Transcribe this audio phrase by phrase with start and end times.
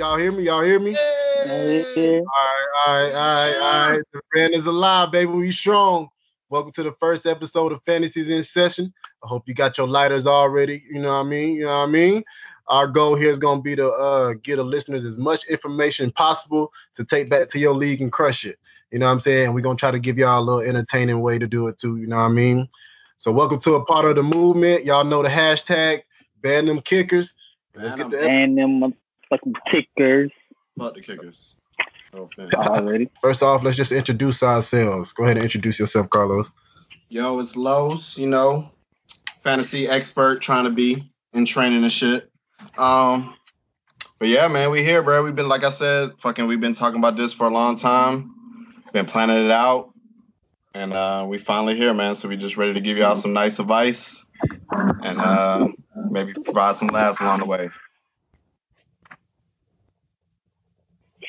[0.00, 0.44] Y'all hear me?
[0.44, 0.96] Y'all hear me?
[0.96, 2.24] All right,
[2.74, 4.02] all right, all right, all right.
[4.14, 5.30] The fan is alive, baby.
[5.30, 6.08] We strong.
[6.48, 8.94] Welcome to the first episode of Fantasies in Session.
[9.22, 10.82] I hope you got your lighters already.
[10.90, 11.52] You know what I mean?
[11.52, 12.24] You know what I mean?
[12.68, 16.72] Our goal here is gonna be to uh, get the listeners as much information possible
[16.94, 18.58] to take back to your league and crush it.
[18.92, 19.52] You know what I'm saying?
[19.52, 21.98] We're gonna try to give y'all a little entertaining way to do it too.
[21.98, 22.70] You know what I mean?
[23.18, 24.86] So welcome to a part of the movement.
[24.86, 26.04] Y'all know the hashtag
[26.40, 27.34] ban them kickers.
[27.74, 28.94] Let's get the and them
[29.30, 30.30] motherfucking kickers.
[30.78, 31.54] Fuck the kickers.
[32.54, 33.08] Already.
[33.22, 35.12] First off, let's just introduce ourselves.
[35.12, 36.46] Go ahead and introduce yourself, Carlos.
[37.08, 38.70] Yo, it's Los, you know,
[39.42, 42.28] fantasy expert trying to be in training and shit.
[42.76, 43.34] Um,
[44.18, 45.22] but yeah, man, we here, bro.
[45.22, 48.34] We've been, like I said, fucking, we've been talking about this for a long time.
[48.92, 49.92] Been planning it out,
[50.74, 52.16] and uh, we finally here, man.
[52.16, 54.24] So we just ready to give y'all some nice advice,
[54.72, 55.68] and uh,
[56.10, 57.70] maybe provide some laughs along the way.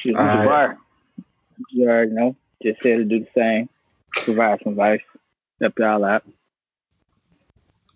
[0.02, 0.45] Shit, right.
[0.45, 0.77] Bar.
[1.69, 2.35] You already know.
[2.63, 3.69] Just here to do the same.
[4.11, 5.02] Provide some advice.
[5.59, 6.23] Help y'all out.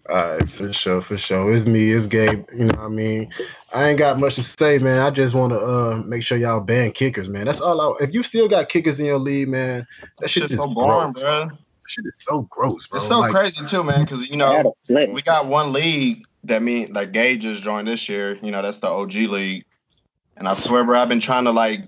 [0.08, 1.52] All right, for sure, for sure.
[1.52, 2.48] It's me, it's Gabe.
[2.56, 3.34] You know what I mean?
[3.74, 5.00] I ain't got much to say, man.
[5.00, 7.46] I just want to uh make sure y'all ban kickers, man.
[7.46, 9.88] That's all I if you still got kickers in your league, man,
[10.20, 11.46] that shit is so boring, bro.
[11.46, 13.00] That shit is so gross, bro.
[13.00, 16.94] It's so like, crazy too, man, because you know we got one league that mean
[16.94, 18.38] like Gage just joined this year.
[18.44, 19.66] You know, that's the OG league.
[20.38, 21.84] And I swear, bro, I've been trying to like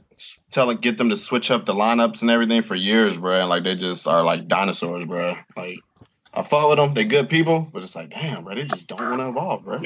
[0.52, 3.42] tell get them to switch up the lineups and everything for years, bro.
[3.42, 5.36] And like they just are like dinosaurs, bro.
[5.56, 5.80] Like
[6.34, 6.94] I fought with them.
[6.94, 9.82] They're good people, but it's like, damn, bro, they just don't want to evolve, bro.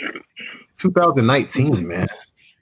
[0.78, 2.08] 2019, man.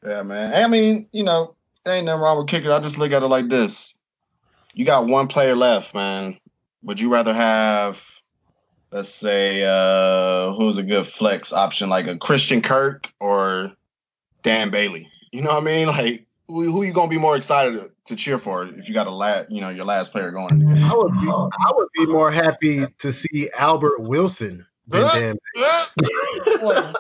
[0.06, 0.54] Yeah, man.
[0.54, 1.56] I mean, you know,
[1.88, 2.72] ain't nothing wrong with kickers.
[2.72, 3.94] I just look at it like this.
[4.74, 6.38] You got one player left, man.
[6.84, 8.22] Would you rather have,
[8.92, 13.74] let's say, uh, who's a good flex option, like a Christian Kirk or
[14.44, 15.10] Dan Bailey?
[15.32, 15.88] You know what I mean?
[15.88, 19.08] Like, who, who you gonna be more excited to, to, cheer for if you got
[19.08, 20.84] a last, you know, your last player going?
[20.84, 25.38] I would be, I would be more happy to see Albert Wilson than Dan.
[26.60, 26.96] what?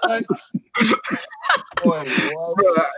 [1.81, 2.07] what?
[2.07, 2.56] Bro,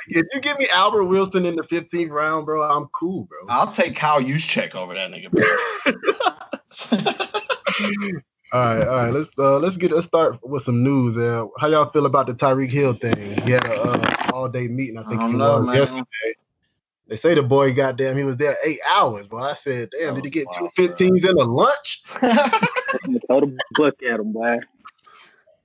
[0.07, 3.39] if you give me Albert Wilson in the 15th round, bro, I'm cool, bro.
[3.47, 5.47] I'll take Kyle Juszczyk over that nigga, bro.
[8.53, 9.13] All right, all right.
[9.13, 11.15] Let's uh, let's get let's start with some news.
[11.15, 13.41] Uh, how y'all feel about the Tyreek Hill thing?
[13.43, 14.97] He had a uh, all day meeting.
[14.97, 15.75] I think I he know, was man.
[15.75, 16.35] yesterday.
[17.07, 19.27] They say the boy, goddamn, he was there eight hours.
[19.29, 22.03] But I said, damn, did he get two 15s in a lunch?
[22.07, 24.59] Throw the book at him, boy.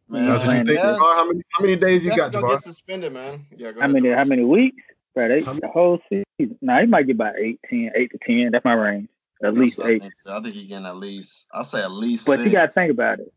[0.09, 0.97] Man, man, yeah.
[0.97, 2.33] how many how many days you, you got?
[2.33, 3.47] Go get suspended, man.
[3.57, 4.83] Yeah, how many how many weeks?
[5.17, 6.59] Right, eight, the whole season.
[6.61, 8.53] Nah, he might get by eight, 10, 8 to ten.
[8.53, 9.09] That's my range.
[9.43, 10.03] At That's least eight.
[10.27, 11.47] I think, he's getting at least.
[11.53, 12.27] I'll say at least.
[12.27, 12.47] But six.
[12.47, 13.33] you got to think about it.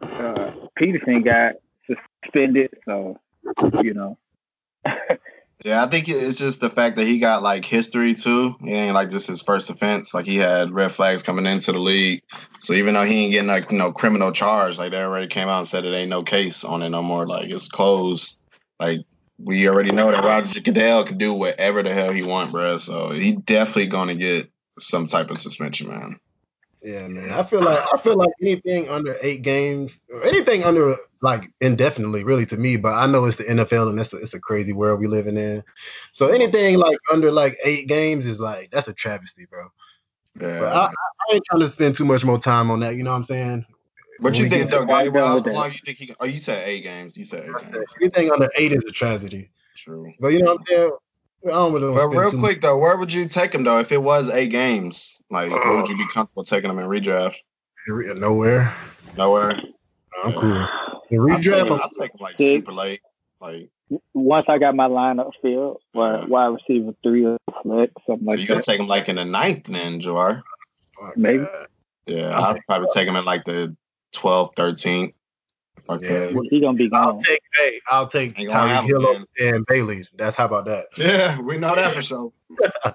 [0.00, 1.56] Uh, Peterson got
[1.86, 3.18] suspended, so
[3.82, 4.18] you know.
[5.64, 8.54] yeah, I think it's just the fact that he got like history too.
[8.62, 10.14] He ain't like just his first offense.
[10.14, 12.22] Like he had red flags coming into the league.
[12.60, 15.48] So even though he ain't getting like you know criminal charge, like they already came
[15.48, 17.26] out and said it ain't no case on it no more.
[17.26, 18.36] Like it's closed.
[18.78, 19.00] Like
[19.38, 22.78] we already know that Roger Goodell can do whatever the hell he want, bro.
[22.78, 26.20] So he definitely gonna get some type of suspension, man.
[26.82, 27.32] Yeah, man.
[27.32, 32.22] I feel like I feel like anything under eight games, or anything under like indefinitely,
[32.22, 32.76] really to me.
[32.76, 35.36] But I know it's the NFL and it's a, it's a crazy world we living
[35.36, 35.64] in.
[36.12, 39.68] So anything like under like eight games is like that's a travesty, bro.
[40.40, 40.60] Yeah.
[40.60, 42.94] But I, I, ain't trying to spend too much more time on that.
[42.94, 43.66] You know what I'm saying?
[44.20, 45.08] What you think, though, guy?
[45.08, 46.14] Well, how long you think he?
[46.20, 47.16] Oh, you said eight games.
[47.16, 47.86] You said eight games.
[48.00, 49.50] Anything under eight is a tragedy.
[49.74, 50.12] True.
[50.20, 50.90] But you know what I'm saying?
[51.92, 55.20] But real quick though, where would you take him though if it was eight games?
[55.30, 57.36] Like, uh, where would you be comfortable taking him in redraft?
[57.88, 58.74] Nowhere.
[59.16, 59.60] Nowhere.
[60.24, 60.66] I'm cool.
[61.10, 63.00] In redraft, I'll take, him like super late.
[63.40, 63.70] Like
[64.12, 68.40] once I got my lineup filled, wide, wide receiver three or flex, something like so
[68.40, 68.48] you that.
[68.48, 70.42] You gonna take him like in the ninth then, Jawar?
[71.14, 71.44] Maybe.
[72.06, 73.76] Yeah, I'd probably take him in like the
[74.14, 75.14] 12th, 13th.
[75.88, 76.32] Okay.
[76.32, 77.16] Yeah, he gonna be gone.
[77.16, 80.08] I'll take hey, I'll take Tyreek Hill and Bailey's.
[80.16, 80.86] That's how about that?
[80.96, 82.32] Yeah, we know that for sure.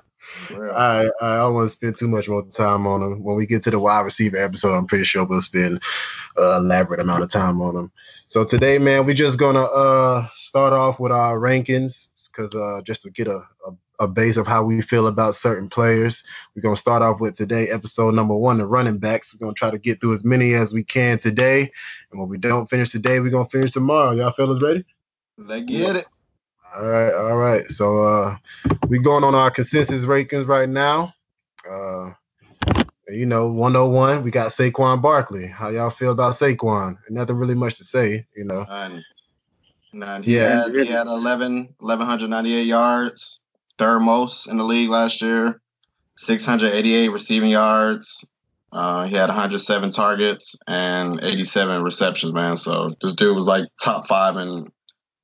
[0.49, 3.23] I I don't want to spend too much more time on them.
[3.23, 5.81] When we get to the wide receiver episode, I'm pretty sure we'll spend
[6.37, 7.91] a elaborate amount of time on them.
[8.29, 13.03] So today, man, we're just gonna uh start off with our rankings because uh just
[13.03, 13.37] to get a,
[13.67, 13.71] a
[14.01, 16.23] a base of how we feel about certain players.
[16.55, 19.31] We're gonna start off with today, episode number one, the running backs.
[19.31, 21.71] We're gonna try to get through as many as we can today,
[22.11, 24.11] and when we don't finish today, we're gonna finish tomorrow.
[24.13, 24.83] Y'all fellas ready?
[25.37, 26.07] Let's get it.
[26.75, 27.69] All right, all right.
[27.69, 28.37] So uh
[28.87, 31.13] we going on our consensus rankings right now.
[31.69, 32.13] Uh
[33.07, 35.45] you know, 101, we got Saquon Barkley.
[35.45, 36.97] How y'all feel about Saquon?
[37.09, 38.65] Nothing really much to say, you know.
[38.69, 39.03] And
[40.23, 40.63] he yeah.
[40.63, 43.40] had he had 11, 1198 yards,
[43.81, 45.59] third most in the league last year,
[46.15, 48.23] 688 receiving yards.
[48.71, 52.57] Uh, he had 107 targets and 87 receptions, man.
[52.57, 54.71] So this dude was like top five in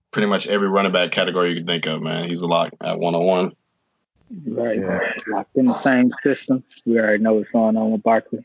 [0.09, 2.27] pretty much every running back category you could think of, man.
[2.27, 3.54] He's a lock at 101.
[4.48, 4.80] Right.
[4.80, 5.00] Yeah.
[5.27, 6.63] Locked in the same system.
[6.83, 8.44] We already know what's going on with Barkley.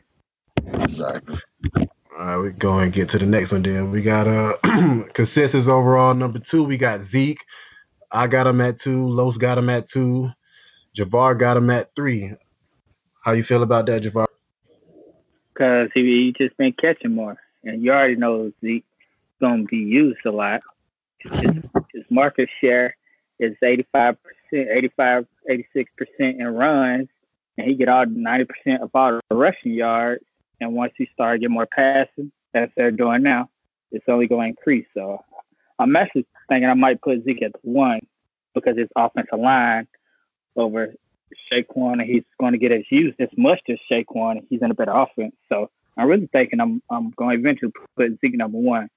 [0.74, 1.38] Exactly.
[1.74, 1.86] All
[2.18, 3.90] right, we go and get to the next one then.
[3.90, 4.56] We got uh
[5.14, 6.64] consensus overall number two.
[6.64, 7.40] We got Zeke.
[8.12, 9.08] I got him at two.
[9.08, 10.30] Los got him at two.
[10.96, 12.32] Jabbar got him at three.
[13.24, 14.26] How you feel about that, Jabbar?
[15.52, 17.38] Because he, he just been catching more.
[17.64, 18.86] And you already know Zeke's
[19.40, 20.62] going to be used a lot.
[21.18, 21.52] His,
[21.92, 22.96] his market share
[23.38, 24.16] is 85%,
[24.52, 25.86] 85, 86%
[26.18, 27.08] in runs.
[27.56, 28.48] And he get all 90%
[28.80, 30.24] of all the rushing yards
[30.62, 33.50] and once you start getting more passing, as they're doing now,
[33.90, 34.86] it's only going to increase.
[34.94, 35.24] So
[35.78, 38.00] I'm actually thinking I might put Zeke at the one
[38.54, 39.86] because his offensive line
[40.56, 40.94] over
[41.50, 44.46] Saquon, and he's going to get as used as much as Saquon.
[44.48, 45.34] He's in a better offense.
[45.48, 48.88] So I'm really thinking I'm I'm going to eventually put Zeke number one.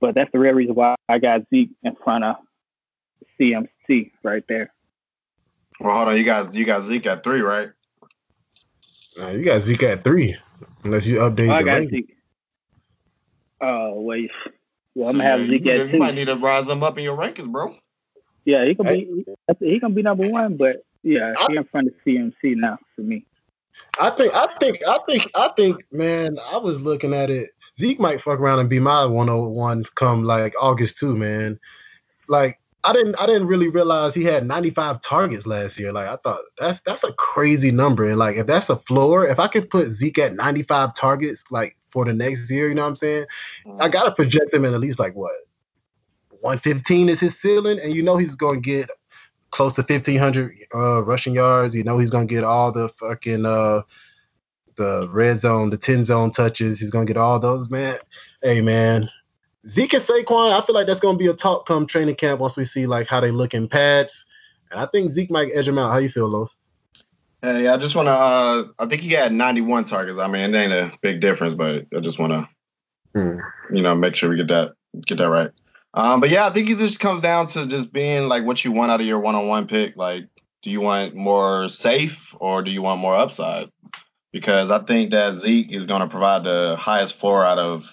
[0.00, 2.36] But that's the real reason why I got Zeke in front of
[3.38, 4.72] CMC right there.
[5.80, 7.70] Well, hold on, you guys, you got Zeke at three, right?
[9.18, 10.36] Uh, you got Zeke at three.
[10.84, 12.16] Unless you update oh, I got Zeke.
[13.60, 14.30] Oh wait.
[14.94, 15.96] Well, I'm gonna have Zeke at two.
[15.96, 17.76] You might need to rise him up in your rankings, bro.
[18.44, 19.24] Yeah, he can be
[19.60, 23.24] he can be number one, but yeah, he in front of CMC now for me.
[23.98, 27.50] I think I think I think I think man, I was looking at it.
[27.78, 31.58] Zeke might fuck around and be my 101 come like August too, man.
[32.28, 35.92] Like I didn't I didn't really realize he had 95 targets last year.
[35.92, 38.08] Like I thought that's that's a crazy number.
[38.08, 41.76] And like if that's a floor, if I could put Zeke at 95 targets like
[41.92, 43.26] for the next year, you know what I'm saying?
[43.78, 45.32] I gotta project him in at least like what
[46.40, 48.90] 115 is his ceiling, and you know he's gonna get
[49.52, 51.74] close to 1500 uh, rushing yards.
[51.74, 53.82] You know he's gonna get all the fucking uh
[54.76, 56.80] the red zone, the 10 zone touches.
[56.80, 57.98] He's gonna get all those, man.
[58.42, 59.08] Hey man,
[59.68, 62.40] Zeke and Saquon, I feel like that's going to be a talk come training camp
[62.40, 64.24] once we see like how they look in pads.
[64.70, 65.92] And I think Zeke might edge him out.
[65.92, 66.54] How you feel, Los?
[67.42, 68.12] Hey, I just want to.
[68.12, 70.18] Uh, I think he had 91 targets.
[70.18, 72.48] I mean, it ain't a big difference, but I just want to,
[73.14, 73.74] hmm.
[73.74, 74.74] you know, make sure we get that
[75.06, 75.50] get that right.
[75.94, 78.72] Um, but yeah, I think it just comes down to just being like what you
[78.72, 79.96] want out of your one-on-one pick.
[79.96, 80.26] Like,
[80.62, 83.70] do you want more safe or do you want more upside?
[84.32, 87.92] Because I think that Zeke is going to provide the highest floor out of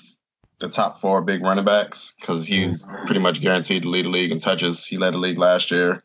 [0.60, 4.32] the top four big running backs because he's pretty much guaranteed to lead the league
[4.32, 4.86] in touches.
[4.86, 6.04] He led the league last year.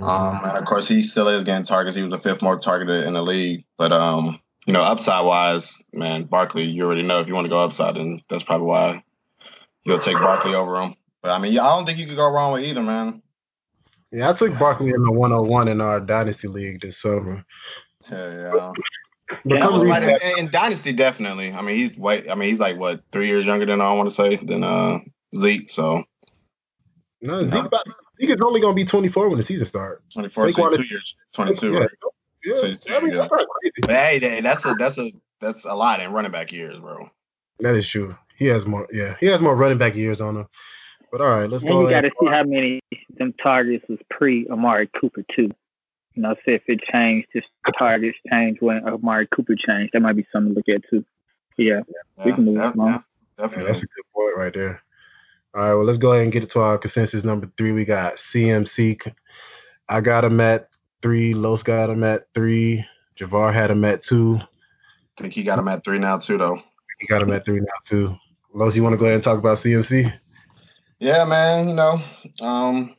[0.00, 1.94] Um, and of course, he still is getting targets.
[1.94, 3.64] He was the fifth most targeted in the league.
[3.76, 7.50] But um, you know, upside wise, man, Barkley, you already know if you want to
[7.50, 9.04] go upside, then that's probably why
[9.84, 10.96] you'll take Barkley over him.
[11.22, 13.22] But I mean, I don't think you could go wrong with either, man.
[14.10, 17.44] Yeah, I took Barkley in the 101 in our dynasty league this summer.
[18.08, 18.72] Hell yeah.
[19.44, 21.52] Yeah, in, in, Dynasty, definitely.
[21.52, 22.28] I mean, he's way.
[22.28, 25.00] I mean, he's like what three years younger than I want to say than uh,
[25.34, 25.70] Zeke.
[25.70, 26.04] So
[27.22, 27.84] no, Zeke, about,
[28.20, 30.14] Zeke is only going to be 24 when the season starts.
[30.14, 31.16] 24, so two years.
[31.32, 31.78] 22, yeah.
[31.78, 31.90] right?
[32.44, 33.28] Yeah, so yeah, I mean, yeah.
[33.80, 37.08] But hey, that's a that's a that's a lot in running back years, bro.
[37.60, 38.14] That is true.
[38.36, 38.86] He has more.
[38.92, 40.46] Yeah, he has more running back years on him.
[41.10, 41.88] But all right, let's and go.
[41.88, 42.80] You got to see how many
[43.16, 45.50] them targets was pre Amari Cooper too.
[46.14, 49.92] You know, say if it changed, just targets changed when Amari Cooper changed.
[49.92, 51.04] That might be something to look at too.
[51.56, 53.04] Yeah, yeah we can move that, on.
[53.38, 53.64] definitely.
[53.64, 54.82] Yeah, that's a good point right there.
[55.54, 57.72] All right, well, let's go ahead and get it to our consensus number three.
[57.72, 59.12] We got CMC.
[59.88, 60.68] I got him at
[61.02, 61.34] three.
[61.34, 62.84] Los got him at three.
[63.18, 64.40] Javar had him at two.
[65.18, 66.60] I think he got him at three now too, though.
[66.98, 68.16] He got him at three now too.
[68.52, 70.12] Los, you want to go ahead and talk about CMC?
[70.98, 71.68] Yeah, man.
[71.68, 72.02] You know,
[72.40, 72.96] um,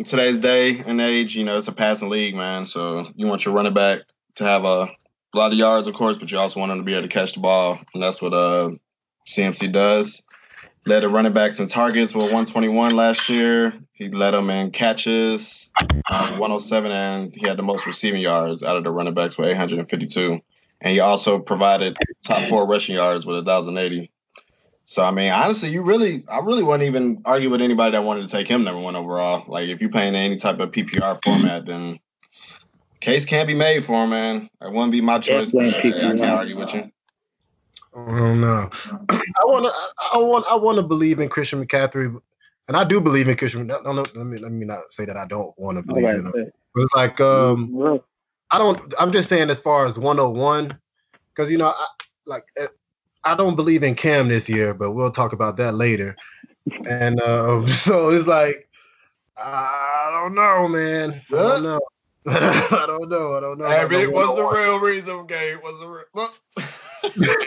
[0.00, 2.64] in today's day and age, you know, it's a passing league, man.
[2.64, 4.00] So you want your running back
[4.36, 4.88] to have a,
[5.34, 7.34] lot of yards, of course, but you also want him to be able to catch
[7.34, 8.70] the ball, and that's what uh
[9.28, 10.24] CMC does.
[10.86, 13.74] Led the running backs in targets with 121 last year.
[13.92, 15.70] He led them in catches,
[16.10, 19.50] um, 107, and he had the most receiving yards out of the running backs with
[19.50, 20.40] 852.
[20.80, 24.10] And he also provided top four rushing yards with 1,080.
[24.90, 28.22] So I mean, honestly, you really, I really wouldn't even argue with anybody that wanted
[28.22, 29.44] to take him number one overall.
[29.46, 32.00] Like if you're playing any type of PPR format, then
[32.98, 34.50] case can't be made for him, man.
[34.60, 35.52] It wouldn't be my choice.
[35.52, 36.90] But I, I can't argue with you.
[37.94, 38.68] I don't know.
[39.08, 39.72] I want to.
[40.12, 40.46] I want.
[40.50, 42.20] I want to believe in Christian McCaffrey,
[42.66, 43.68] and I do believe in Christian.
[43.68, 46.26] No, no, let me let me not say that I don't want to believe in
[46.26, 46.32] him.
[46.74, 48.00] But it's like um,
[48.50, 48.92] I don't.
[48.98, 50.76] I'm just saying as far as 101,
[51.32, 51.86] because you know, I,
[52.26, 52.44] like
[53.24, 56.16] I don't believe in Cam this year, but we'll talk about that later.
[56.88, 58.68] and uh, so it's like
[59.36, 61.22] I don't know, man.
[61.30, 61.80] I don't know.
[62.26, 63.36] I don't know.
[63.36, 63.66] I don't know.
[63.66, 65.58] Hey, it was the real reason, Gabe.
[65.62, 66.04] Was the real.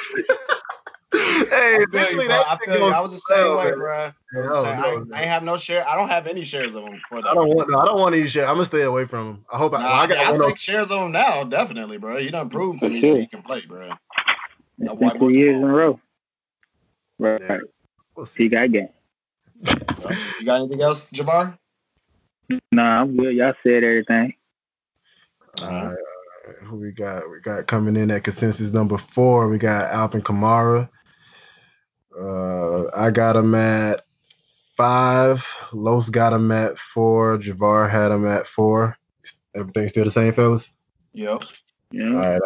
[1.14, 4.12] hey, I, you, bro, I, feel you, I was the same way, bro.
[4.34, 5.88] No, I, I, have no share.
[5.88, 7.30] I don't have any shares of them for that.
[7.30, 7.70] I don't want.
[7.70, 8.48] No, I don't want any share.
[8.48, 9.46] I'm gonna stay away from them.
[9.54, 9.74] I hope.
[9.74, 12.18] Nah, I, I, got, I take shares of him now, definitely, bro.
[12.18, 13.92] He done proved to me that he can play, bro.
[14.80, 16.00] Two years in a row.
[17.20, 17.42] Right.
[17.42, 17.58] Yeah.
[18.16, 18.90] We'll he got game.
[19.62, 21.58] You got anything else, Jabbar?
[22.72, 23.36] Nah, I'm good.
[23.36, 24.34] Y'all said everything.
[25.62, 25.98] All right.
[26.64, 27.30] Who we got?
[27.30, 29.48] We got coming in at consensus number four.
[29.48, 30.90] We got Alvin Kamara.
[32.20, 34.06] Uh, I got him at
[34.76, 35.44] five.
[35.72, 37.38] Los got him at four.
[37.38, 38.98] Javar had him at four.
[39.56, 40.70] Everything still the same, fellas?
[41.14, 41.44] Yep.
[41.92, 42.08] Yeah.
[42.08, 42.42] All right.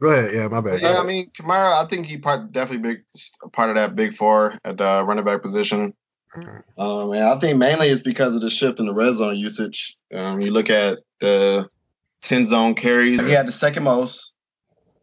[0.00, 0.34] Go ahead.
[0.34, 0.80] Yeah, my bad.
[0.80, 1.82] Yeah, I mean Kamara.
[1.82, 3.04] I think he part definitely big
[3.52, 5.94] part of that big four at the running back position.
[6.76, 9.96] Um, and I think mainly it's because of the shift in the red zone usage.
[10.12, 11.68] Um, you look at the
[12.22, 13.20] 10 zone carries.
[13.20, 14.32] He had the second most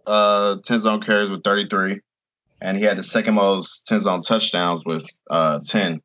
[0.05, 2.01] uh, 10 zone carries with 33
[2.61, 6.01] and he had the second most 10 zone touchdowns with uh, 10.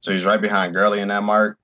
[0.00, 1.58] So he's right behind Gurley in that mark.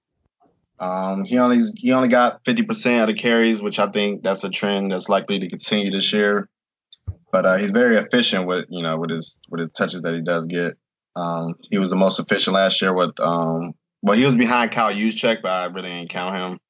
[0.78, 4.50] Um, he only he only got 50% of the carries, which I think that's a
[4.50, 6.48] trend that's likely to continue this year.
[7.34, 10.20] But uh, he's very efficient with you know with his with his touches that he
[10.20, 10.74] does get.
[11.16, 13.72] Um, he was the most efficient last year with um,
[14.02, 16.60] well he was behind Kyle Juszczyk, but I really didn't count him.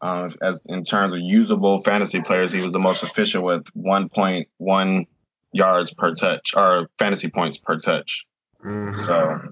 [0.00, 5.06] Um, as in terms of usable fantasy players, he was the most efficient with 1.1
[5.52, 8.26] yards per touch or fantasy points per touch.
[8.64, 8.98] Mm-hmm.
[8.98, 9.42] So,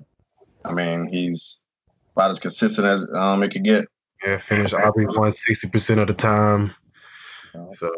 [0.65, 1.61] I mean, he's
[2.17, 3.85] about as consistent as um, it could get.
[4.27, 6.73] Yeah, finished RB one sixty percent of the time.
[7.77, 7.91] So,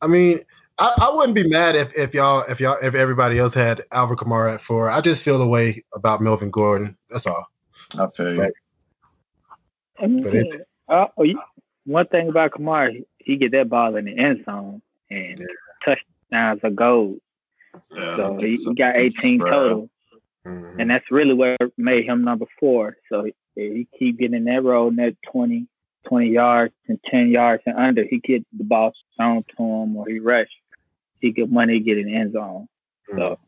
[0.00, 0.44] I mean,
[0.78, 4.16] I, I, wouldn't be mad if, if y'all if y'all if everybody else had Alvin
[4.16, 4.90] Kamara at four.
[4.90, 6.96] I just feel the way about Melvin Gordon.
[7.10, 7.46] That's all.
[7.98, 8.52] I feel you.
[9.98, 11.06] I mean, it, uh,
[11.84, 15.46] one thing about Kamara, he, he get that ball in the end zone and yeah.
[16.30, 17.20] touchdowns are gold.
[17.94, 19.90] Yeah, so he, he, got 18 total.
[20.46, 20.80] Mm-hmm.
[20.80, 22.96] And that's really what made him number four.
[23.08, 25.66] So he keep getting that road in that 20,
[26.06, 28.04] 20 yards and 10 yards and under.
[28.04, 30.50] He get the ball thrown to him or he rush.
[31.26, 32.68] He get money get in the end zone.
[33.10, 33.18] Mm-hmm.
[33.18, 33.38] So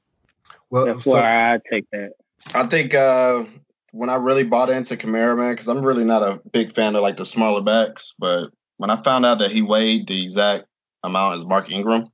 [0.70, 2.12] well, that's so, why I take that.
[2.54, 3.44] I think uh,
[3.92, 7.02] when I really bought into Kamara, man, because I'm really not a big fan of
[7.02, 10.66] like the smaller backs, but when I found out that he weighed the exact
[11.02, 12.08] amount as Mark Ingram,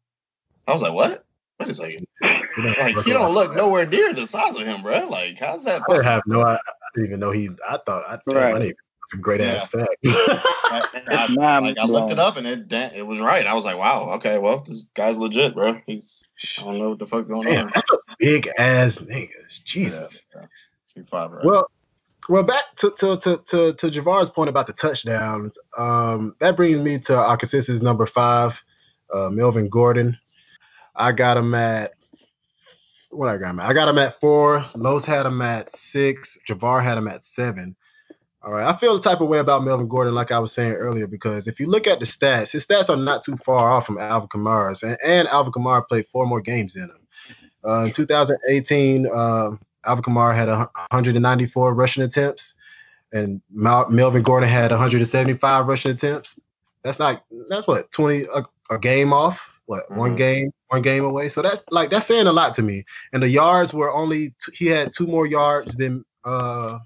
[0.66, 1.25] I was like, what?
[1.61, 2.06] Wait a second.
[2.56, 5.09] Like he don't look nowhere near the size of him, bro.
[5.09, 5.80] Like how's that?
[5.80, 6.06] Possible?
[6.06, 6.40] I have no.
[6.42, 6.56] I,
[6.94, 7.50] didn't even know he.
[7.68, 8.04] I thought.
[8.09, 8.54] I thought right.
[8.54, 8.75] a
[9.20, 9.46] great yeah.
[9.46, 9.88] ass fact.
[10.04, 10.88] I,
[11.40, 13.46] I, like I looked it up and it it was right.
[13.46, 15.80] I was like, wow, okay, well this guy's legit, bro.
[15.87, 16.25] He's
[16.58, 17.73] I don't know what the fuck's going Man, on.
[17.75, 19.30] That's a big ass nigga.
[19.64, 20.20] Jesus.
[20.34, 21.44] Yeah, five, right?
[21.44, 21.66] Well,
[22.28, 25.56] well, back to to to to, to Javar's point about the touchdowns.
[25.76, 28.52] Um, that brings me to our consensus number five,
[29.14, 30.16] uh, Melvin Gordon.
[30.96, 31.94] I got him at
[33.11, 33.68] what I got him at.
[33.68, 34.64] I got him at four.
[34.75, 36.38] Los had him at six.
[36.49, 37.76] Javar had him at seven.
[38.44, 38.66] All right.
[38.66, 41.46] I feel the type of way about Melvin Gordon, like I was saying earlier, because
[41.46, 44.28] if you look at the stats, his stats are not too far off from Alvin
[44.28, 46.98] Kamara's, and, and Alvin Kamara played four more games than him.
[47.66, 49.50] Uh, in 2018, uh,
[49.86, 52.52] Alvin Kamara had 194 rushing attempts,
[53.12, 56.36] and Mal- Melvin Gordon had 175 rushing attempts.
[56.82, 59.98] That's not that's what 20 a, a game off what mm-hmm.
[59.98, 62.84] one game one game away so that's like that's saying a lot to me
[63.14, 66.78] and the yards were only t- he had two more yards than uh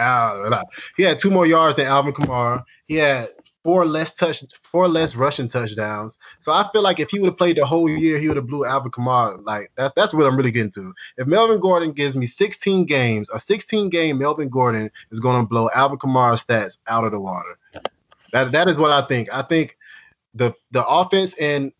[0.00, 0.62] uh,
[0.96, 2.64] he had two more yards than Alvin Kamara.
[2.86, 3.30] He had
[3.62, 6.16] four less touch, four less rushing touchdowns.
[6.40, 8.46] So I feel like if he would have played the whole year, he would have
[8.46, 9.44] blew Alvin Kamara.
[9.44, 10.92] Like that's that's what I'm really getting to.
[11.18, 15.48] If Melvin Gordon gives me 16 games, a 16 game Melvin Gordon is going to
[15.48, 17.58] blow Alvin Kamara's stats out of the water.
[18.32, 19.28] That that is what I think.
[19.32, 19.76] I think
[20.34, 21.72] the the offense in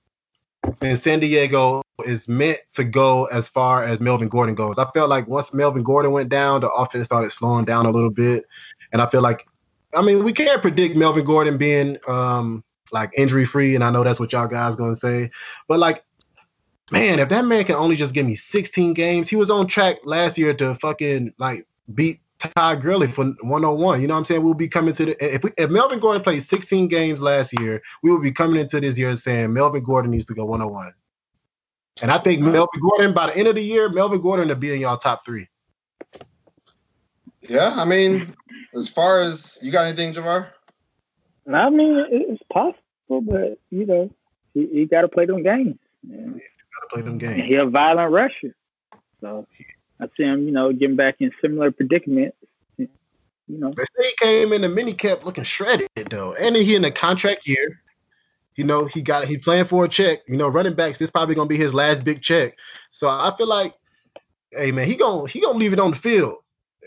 [0.82, 4.78] in San Diego is meant to go as far as Melvin Gordon goes.
[4.78, 8.10] I felt like once Melvin Gordon went down, the offense started slowing down a little
[8.10, 8.44] bit,
[8.92, 9.46] and I feel like,
[9.94, 14.04] I mean, we can't predict Melvin Gordon being um, like injury free, and I know
[14.04, 15.30] that's what y'all guys gonna say,
[15.68, 16.04] but like.
[16.92, 19.98] Man, if that man can only just give me 16 games, he was on track
[20.04, 21.64] last year to fucking like
[21.94, 24.00] beat Todd Gurley for 101.
[24.00, 24.42] You know what I'm saying?
[24.42, 27.82] We'll be coming to the if we, if Melvin Gordon played 16 games last year,
[28.02, 30.92] we will be coming into this year saying Melvin Gordon needs to go 101.
[32.02, 34.72] And I think Melvin Gordon by the end of the year, Melvin Gordon will be
[34.72, 35.48] in y'all top three.
[37.42, 38.34] Yeah, I mean,
[38.74, 40.48] as far as you got anything, Javar?
[41.52, 44.10] I mean, it's possible, but you know,
[44.54, 45.78] he, he got to play them games.
[46.08, 47.42] Yeah, got to play them games.
[47.46, 48.54] He a violent rusher,
[49.20, 49.46] so
[50.00, 52.36] I see him, you know, getting back in similar predicaments.
[52.78, 56.76] You know, they say he came in the mini cap looking shredded though, and he
[56.76, 57.80] in the contract year.
[58.54, 60.20] You know, he got he playing for a check.
[60.28, 60.98] You know, running backs.
[60.98, 62.54] This probably gonna be his last big check.
[62.90, 63.74] So I feel like,
[64.52, 66.36] hey man, he gonna he gonna leave it on the field.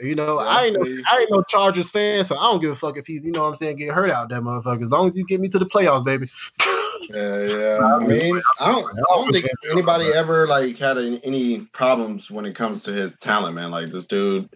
[0.01, 2.75] You know, I ain't no I ain't no Chargers fan, so I don't give a
[2.75, 4.83] fuck if he's you know what I'm saying get hurt out that motherfucker.
[4.83, 6.29] As long as you get me to the playoffs, baby.
[7.09, 7.79] Yeah, yeah.
[7.83, 12.55] I mean, I don't, I don't think anybody ever like had any problems when it
[12.55, 13.71] comes to his talent, man.
[13.71, 14.49] Like this dude,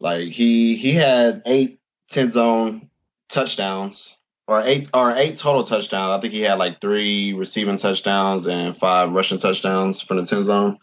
[0.00, 1.80] like he he had eight
[2.10, 2.90] 10 zone
[3.28, 6.10] touchdowns or eight or eight total touchdowns.
[6.10, 10.44] I think he had like three receiving touchdowns and five rushing touchdowns from the 10
[10.44, 10.78] zone.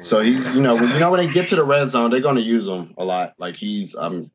[0.00, 2.36] So he's, you know, you know when they get to the red zone, they're going
[2.36, 3.34] to use him a lot.
[3.38, 4.30] Like he's, um, it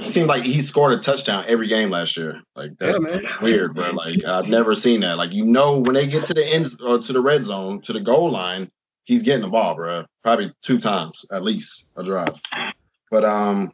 [0.00, 2.42] seemed like he scored a touchdown every game last year.
[2.54, 3.90] Like that's yeah, weird, bro.
[3.90, 5.18] Like I've never seen that.
[5.18, 7.92] Like you know, when they get to the end or to the red zone, to
[7.92, 8.70] the goal line,
[9.04, 10.04] he's getting the ball, bro.
[10.22, 12.40] Probably two times at least a drive.
[13.10, 13.72] But um,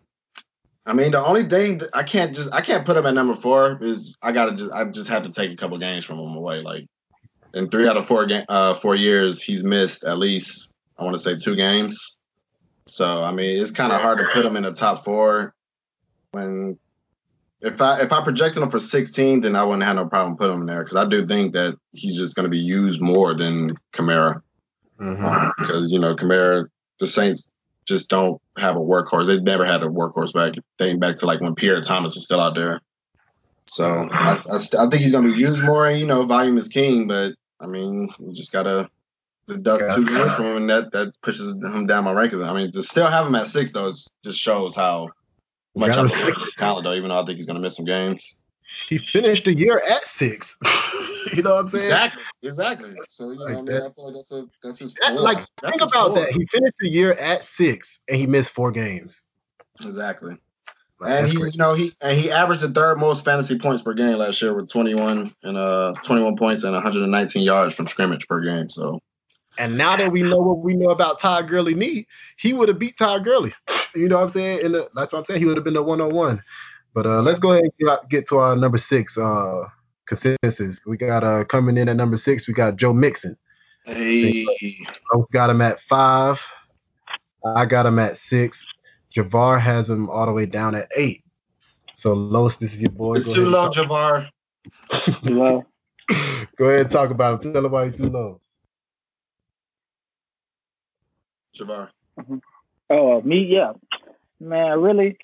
[0.87, 3.35] I mean, the only thing that I can't just I can't put him at number
[3.35, 6.35] four is I gotta just I just have to take a couple games from him
[6.37, 6.61] away.
[6.61, 6.87] Like
[7.55, 11.17] in three out of four game uh four years, he's missed at least I want
[11.17, 12.17] to say two games.
[12.87, 15.55] So I mean, it's kind of hard to put him in the top four.
[16.33, 16.79] When
[17.61, 20.57] if I if I projected him for 16, then I wouldn't have no problem putting
[20.57, 23.35] him in there because I do think that he's just going to be used more
[23.35, 24.43] than Kamara.
[25.01, 25.25] Mm-hmm.
[25.25, 26.67] Um, because you know Kamara,
[26.99, 27.49] the Saints
[27.87, 29.27] just don't have a workhorse.
[29.27, 32.41] They've never had a workhorse back dating back to like when Pierre Thomas was still
[32.41, 32.81] out there.
[33.67, 35.89] So I, I, I think he's going to be used more.
[35.89, 38.91] And, you know, volume is king, but I mean, we just gotta
[39.47, 39.95] deduct yeah.
[39.95, 42.47] two games from him, and that that pushes him down my rankings.
[42.47, 43.91] I mean, to still have him at six though
[44.25, 45.11] just shows how
[45.75, 46.95] much believe his talent though.
[46.95, 48.35] Even though I think he's gonna miss some games.
[48.89, 50.57] He finished the year at six.
[51.35, 51.85] you know what I'm saying?
[51.85, 52.23] Exactly.
[52.43, 52.95] Exactly.
[53.09, 55.15] So you know, like I, mean, that, I feel like that's a that's his that,
[55.15, 56.33] like that's think about that.
[56.33, 59.21] He finished the year at six and he missed four games.
[59.81, 60.37] Exactly.
[61.07, 64.19] and he, you know, he and he averaged the third most fantasy points per game
[64.19, 68.69] last year with 21 and uh 21 points and 119 yards from scrimmage per game.
[68.69, 69.01] So
[69.59, 72.79] and now that we know what we know about Todd Gurley knee, he would have
[72.79, 73.55] beat Todd Gurley.
[73.95, 74.65] You know what I'm saying?
[74.65, 75.41] And that's what I'm saying.
[75.41, 76.43] He would have been the one on one.
[76.95, 79.65] But uh, let's go ahead and get, get to our number six uh,
[80.07, 80.81] consensus.
[80.87, 82.47] We got uh, coming in at number six.
[82.47, 83.37] We got Joe Mixon.
[83.85, 84.47] Hey,
[85.11, 86.41] both got him at five.
[87.45, 88.65] I got him at six.
[89.15, 91.25] Javar has him all the way down at eight.
[91.97, 93.17] So Los, this is your boy.
[93.17, 94.29] Go too low, Javar.
[95.05, 95.65] Too low.
[96.57, 97.53] Go ahead and talk about him.
[97.53, 98.41] Tell him why he's too low.
[101.57, 101.89] Javar?
[102.19, 102.39] Mm-hmm.
[102.91, 103.73] Oh, me, yeah,
[104.41, 104.81] man.
[104.81, 105.17] Really,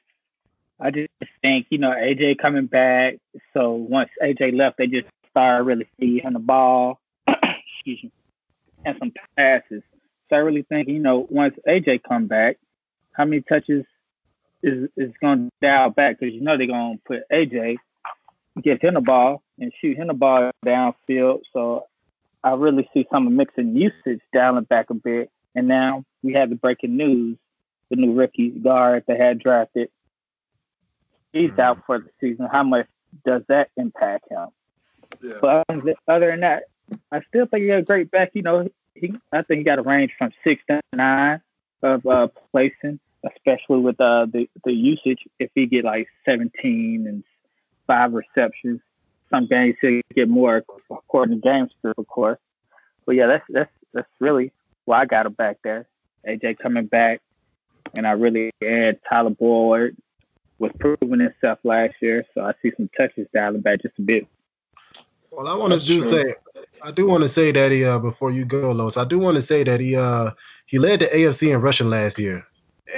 [0.80, 1.10] I just
[1.42, 3.18] think you know AJ coming back.
[3.52, 8.12] So once AJ left, they just started really feeding the ball, excuse me,
[8.84, 9.82] and some passes.
[10.28, 12.58] So I really think you know once AJ come back,
[13.12, 13.84] how many touches
[14.62, 17.76] is is going to dial back because you know they're going to put AJ,
[18.62, 21.40] give him the ball and shoot him the ball downfield.
[21.52, 21.86] So
[22.42, 25.30] I really see some of Mixon usage dialing back a bit.
[25.54, 27.36] And now we have the breaking news:
[27.90, 29.90] the new rookie guard they had drafted,
[31.32, 31.60] he's mm-hmm.
[31.60, 32.48] out for the season.
[32.50, 32.86] How much
[33.24, 34.48] does that impact him?
[35.22, 35.34] Yeah.
[35.40, 35.66] But
[36.06, 36.64] other than that,
[37.10, 38.30] I still think he's a great back.
[38.34, 41.40] You know, he I think he got a range from six to nine
[41.82, 45.26] of uh, placing, especially with uh, the the usage.
[45.38, 47.24] If he get like seventeen and
[47.86, 48.80] five receptions,
[49.30, 52.38] some games he'll get more according to game script, of course.
[53.06, 54.52] But yeah, that's that's that's really
[54.84, 55.86] why I got him back there.
[56.28, 57.20] AJ coming back,
[57.94, 59.96] and I really and Tyler Boyd
[60.58, 64.26] was proving himself last year, so I see some touches dialing back just a bit.
[65.30, 66.34] Well, I want to do say,
[66.82, 69.36] I do want to say that he uh before you go, Los, I do want
[69.36, 70.30] to say that he uh
[70.66, 72.44] he led the AFC in rushing last year,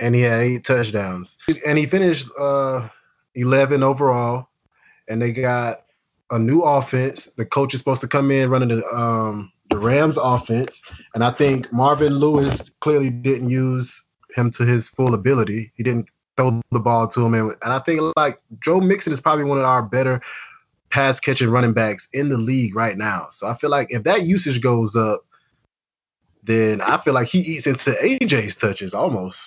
[0.01, 2.89] and he had eight touchdowns, and he finished uh
[3.35, 4.49] 11 overall,
[5.09, 5.83] and they got
[6.31, 7.29] a new offense.
[7.37, 10.83] The coach is supposed to come in running the um the Rams offense,
[11.15, 14.05] and I think Marvin Lewis clearly didn't use
[14.35, 15.73] him to his full ability.
[15.75, 16.07] He didn't
[16.37, 19.59] throw the ball to him, and, and I think like Joe Mixon is probably one
[19.59, 20.21] of our better
[20.91, 23.29] pass catching running backs in the league right now.
[23.31, 25.25] So I feel like if that usage goes up,
[26.43, 29.41] then I feel like he eats into AJ's touches almost.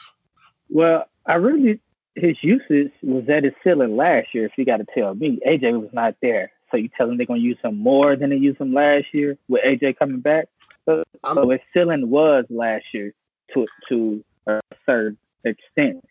[0.70, 1.80] Well, I really
[2.16, 4.46] his usage was at his ceiling last year.
[4.46, 6.52] If you got to tell me, AJ was not there.
[6.74, 9.06] So you tell them they're going to use him more than they used him last
[9.14, 10.48] year with AJ coming back.
[10.86, 13.14] So, so his ceiling was last year
[13.54, 16.04] to to a certain extent.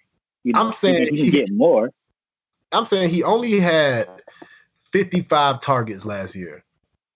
[0.44, 1.90] You know, I'm saying he, he can get more.
[2.70, 4.08] I'm saying he only had
[4.92, 6.64] 55 targets last year.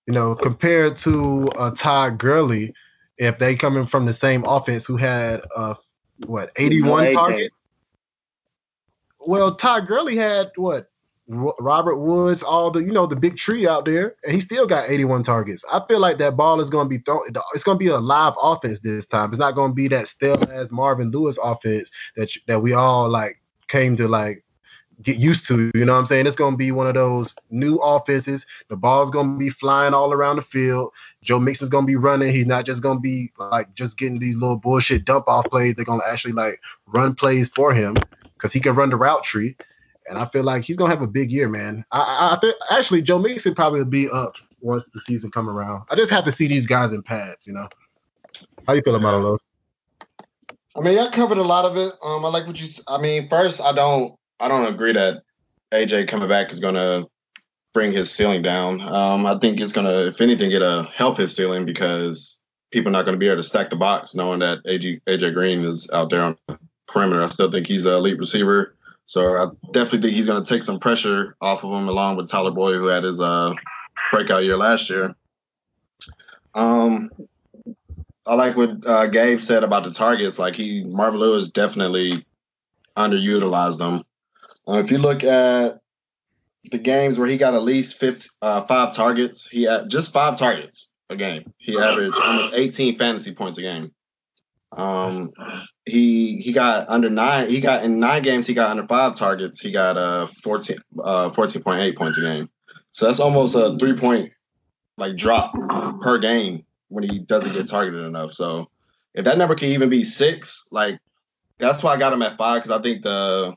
[0.06, 2.74] You know, compared to uh, Todd Gurley,
[3.16, 5.74] if they coming from the same offense who had uh,
[6.26, 7.54] what 81 targets.
[9.20, 10.90] Well, Todd Gurley had what
[11.28, 14.88] Robert Woods, all the you know the big tree out there, and he still got
[14.88, 15.64] 81 targets.
[15.70, 17.22] I feel like that ball is going to be thrown.
[17.54, 19.30] It's going to be a live offense this time.
[19.30, 23.08] It's not going to be that stale as Marvin Lewis offense that that we all
[23.08, 24.44] like came to like
[25.02, 25.72] get used to.
[25.74, 26.28] You know what I'm saying?
[26.28, 28.46] It's going to be one of those new offenses.
[28.68, 30.92] The ball's going to be flying all around the field.
[31.24, 32.32] Joe Mixon's going to be running.
[32.32, 35.74] He's not just going to be like just getting these little bullshit dump off plays.
[35.74, 37.96] They're going to actually like run plays for him
[38.34, 39.56] because he can run the route tree
[40.08, 41.84] and I feel like he's gonna have a big year, man.
[41.92, 45.84] I, I, think actually Joe Mixon probably will be up once the season come around.
[45.90, 47.68] I just have to see these guys in pads, you know.
[48.66, 49.38] How you feel about all those?
[50.76, 51.92] I mean, I covered a lot of it.
[52.04, 52.68] Um, I like what you.
[52.86, 55.22] I mean, first, I don't, I don't agree that
[55.72, 57.06] AJ coming back is gonna
[57.72, 58.80] bring his ceiling down.
[58.80, 62.40] Um, I think it's gonna, if anything, it'll help his ceiling because
[62.70, 65.62] people are not gonna be able to stack the box knowing that AJ AJ Green
[65.62, 67.22] is out there on the perimeter.
[67.22, 68.76] I still think he's an elite receiver.
[69.06, 72.28] So I definitely think he's going to take some pressure off of him, along with
[72.28, 73.54] Tyler Boyd, who had his uh,
[74.10, 75.14] breakout year last year.
[76.54, 77.10] Um,
[78.26, 80.38] I like what uh, Gabe said about the targets.
[80.38, 82.24] Like he, Marvin Lewis definitely
[82.96, 84.02] underutilized them.
[84.68, 85.78] Uh, if you look at
[86.72, 90.38] the games where he got at least 50, uh, five targets, he had just five
[90.38, 91.52] targets a game.
[91.58, 93.92] He averaged almost 18 fantasy points a game.
[94.72, 95.30] Um,
[95.86, 97.48] he he got under nine.
[97.48, 98.46] He got in nine games.
[98.46, 99.60] He got under five targets.
[99.60, 102.50] He got uh 14 uh 14.8 points a game.
[102.90, 104.32] So that's almost a three point
[104.98, 105.54] like drop
[106.00, 108.32] per game when he doesn't get targeted enough.
[108.32, 108.68] So
[109.14, 110.98] if that number can even be six, like
[111.58, 113.54] that's why I got him at five because I think the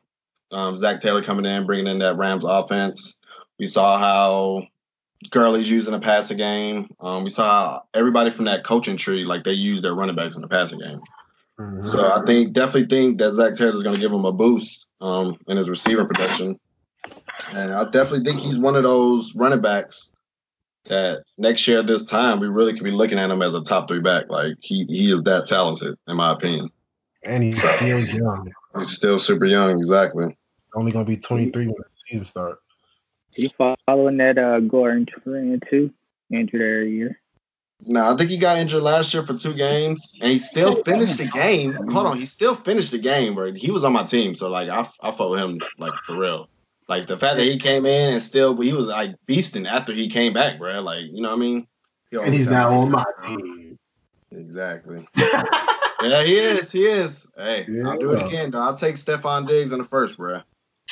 [0.51, 3.17] um, Zac Taylor coming in, bringing in that Rams offense.
[3.57, 4.67] We saw how
[5.31, 6.89] Gurley's using the passing game.
[6.99, 10.41] Um, we saw everybody from that coaching tree, like they use their running backs in
[10.41, 11.01] the passing game.
[11.59, 11.83] Mm-hmm.
[11.83, 14.87] So I think definitely think that Zac Taylor is going to give him a boost
[15.01, 16.57] um, in his receiving production,
[17.51, 20.13] and I definitely think he's one of those running backs
[20.85, 23.61] that next year at this time we really could be looking at him as a
[23.61, 24.29] top three back.
[24.29, 26.69] Like he he is that talented, in my opinion.
[27.23, 28.51] And he's so, still young.
[28.75, 30.37] He's still super young, exactly.
[30.73, 32.61] Only going to be 23 when the season starts.
[33.35, 33.49] You
[33.85, 35.93] following that uh, Gordon trend too?
[36.31, 37.19] Injured every year.
[37.85, 41.17] No, I think he got injured last year for two games, and he still finished
[41.17, 41.73] the game.
[41.73, 43.53] Hold on, he still finished the game, bro.
[43.53, 46.49] He was on my team, so like I I follow him like for real.
[46.87, 50.09] Like the fact that he came in and still he was like beasting after he
[50.09, 50.81] came back, bro.
[50.81, 51.67] Like you know what I mean?
[52.11, 53.77] He and he's now on my team.
[54.31, 55.07] Exactly.
[55.15, 56.71] yeah, he is.
[56.71, 57.27] He is.
[57.37, 57.89] Hey, yeah.
[57.89, 58.59] I'll do it again, though.
[58.59, 60.41] I'll take Stefon Diggs in the first, bro.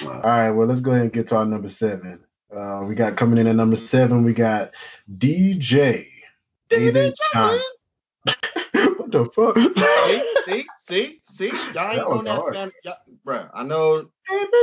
[0.04, 2.20] All right, well, let's go ahead and get to our number seven.
[2.56, 4.24] Uh, we got coming in at number seven.
[4.24, 4.72] We got
[5.18, 6.08] DJ.
[6.70, 7.62] David Johnson.
[8.74, 9.58] what the fuck?
[10.46, 12.72] see, see, see, y'all ain't on that fan.
[12.84, 14.10] Y'all, I know.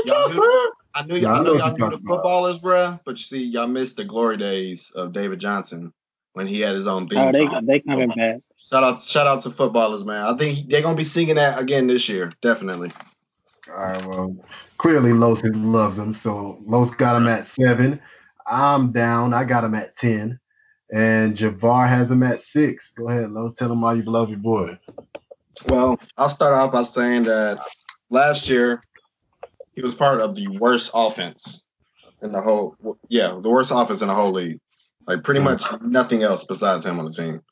[0.05, 2.99] Y'all knew, I knew, y'all, I know y'all knew the footballers, bro.
[3.05, 5.93] But you see, y'all missed the glory days of David Johnson
[6.35, 7.19] when he had his own beat.
[7.19, 8.41] Oh, they they coming back.
[8.57, 10.25] Shout out, shout out to footballers, man.
[10.25, 12.93] I think they're gonna be singing that again this year, definitely.
[13.69, 14.37] All right, well,
[14.79, 18.01] clearly Los loves him, so Los got him at seven.
[18.47, 19.33] I'm down.
[19.33, 20.39] I got him at ten,
[20.93, 22.93] and Javar has him at six.
[22.93, 23.55] Go ahead, Los.
[23.55, 24.79] Tell him why you love your boy.
[25.67, 27.65] Well, I'll start off by saying that
[28.11, 28.83] last year
[29.75, 31.67] he was part of the worst offense
[32.23, 32.77] in the whole.
[33.09, 34.61] Yeah, the worst offense in the whole league.
[35.07, 35.45] Like pretty mm.
[35.45, 37.43] much nothing else besides him on the team.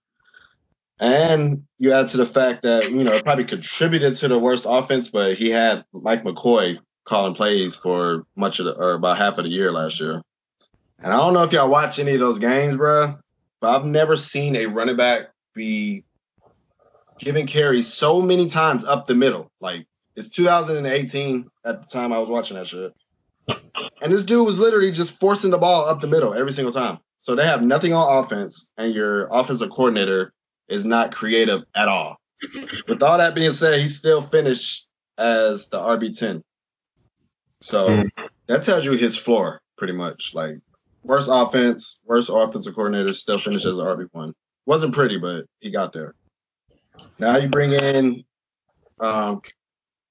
[1.00, 4.66] And you add to the fact that, you know, it probably contributed to the worst
[4.68, 9.38] offense, but he had Mike McCoy calling plays for much of the, or about half
[9.38, 10.22] of the year last year.
[11.02, 13.18] And I don't know if y'all watch any of those games, bro,
[13.60, 16.04] but I've never seen a running back be
[17.18, 19.50] given carries so many times up the middle.
[19.60, 22.92] Like it's 2018 at the time I was watching that shit.
[23.48, 26.98] And this dude was literally just forcing the ball up the middle every single time.
[27.22, 30.32] So they have nothing on offense, and your offensive coordinator
[30.68, 32.16] is not creative at all.
[32.88, 34.88] With all that being said, he still finished
[35.18, 36.42] as the RB10.
[37.60, 38.10] So mm.
[38.48, 40.34] that tells you his floor pretty much.
[40.34, 40.58] Like
[41.02, 44.32] worst offense, worst offensive coordinator, still finished as an RB1.
[44.66, 46.14] Wasn't pretty, but he got there.
[47.18, 48.24] Now you bring in
[49.00, 49.42] um,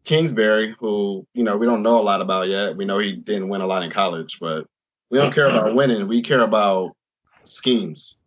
[0.04, 2.76] Kingsbury, who you know we don't know a lot about yet.
[2.76, 4.68] We know he didn't win a lot in college, but
[5.10, 6.08] we don't care about winning.
[6.08, 6.96] We care about
[7.44, 8.18] schemes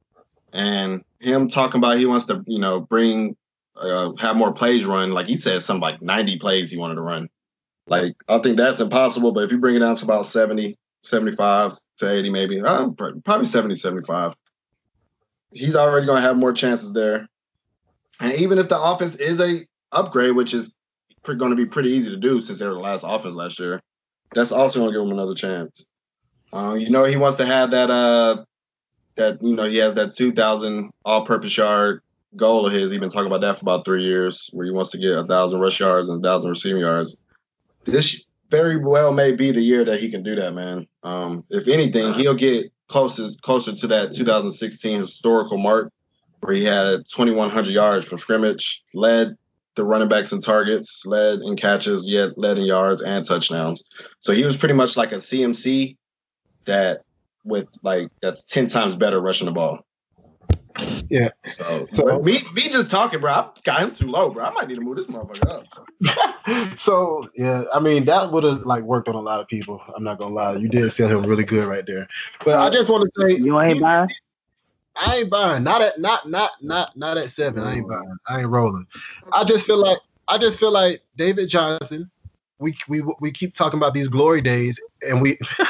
[0.54, 3.36] and him talking about he wants to, you know, bring
[3.76, 5.10] uh, have more plays run.
[5.10, 7.28] Like he said, something like 90 plays he wanted to run.
[7.88, 9.32] Like I think that's impossible.
[9.32, 13.46] But if you bring it down to about 70, 75 to 80, maybe uh, probably
[13.46, 14.34] 70, 75,
[15.52, 17.28] he's already going to have more chances there.
[18.20, 20.74] And even if the offense is a upgrade, which is
[21.22, 23.80] going to be pretty easy to do since they were the last offense last year.
[24.34, 25.86] That's also going to give him another chance.
[26.52, 28.44] Um, you know, he wants to have that uh
[29.16, 32.02] that you know he has that 2,000 all-purpose yard
[32.36, 32.90] goal of his.
[32.90, 35.24] He's been talking about that for about three years, where he wants to get a
[35.24, 37.16] thousand rush yards and a thousand receiving yards.
[37.84, 40.86] This very well may be the year that he can do that, man.
[41.02, 45.92] Um, if anything, he'll get closer closer to that 2016 historical mark
[46.40, 49.36] where he had 2,100 yards from scrimmage, led
[49.76, 53.82] the running backs in targets, led in catches, yet led in yards and touchdowns.
[54.20, 55.96] So he was pretty much like a CMC
[56.66, 57.02] that
[57.44, 59.83] with like that's 10 times better rushing the ball.
[61.08, 61.28] Yeah.
[61.46, 63.30] So, so me me just talking, bro.
[63.30, 64.44] I got him too low, bro.
[64.44, 66.78] I might need to move this motherfucker up.
[66.80, 69.80] so yeah, I mean that would have like worked on a lot of people.
[69.94, 70.56] I'm not gonna lie.
[70.56, 72.08] You did sell him really good right there.
[72.44, 74.08] But I just want to say you ain't buying.
[74.96, 75.62] I ain't buying.
[75.62, 77.62] Not at not not not not at seven.
[77.62, 78.16] I ain't buying.
[78.28, 78.86] I ain't rolling.
[79.32, 82.10] I just feel like I just feel like David Johnson.
[82.58, 85.38] We we we keep talking about these glory days, and we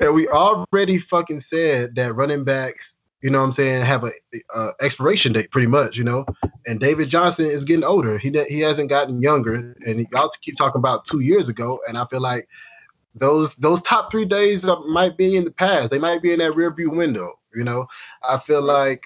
[0.00, 4.12] and we already fucking said that running backs you know what I'm saying, have a,
[4.54, 6.24] a, expiration date pretty much, you know.
[6.66, 8.18] And David Johnson is getting older.
[8.18, 11.80] He he hasn't gotten younger, and y'all keep talking about two years ago.
[11.88, 12.48] And I feel like
[13.14, 15.90] those those top three days might be in the past.
[15.90, 17.38] They might be in that rear view window.
[17.54, 17.86] You know,
[18.22, 19.02] I feel like,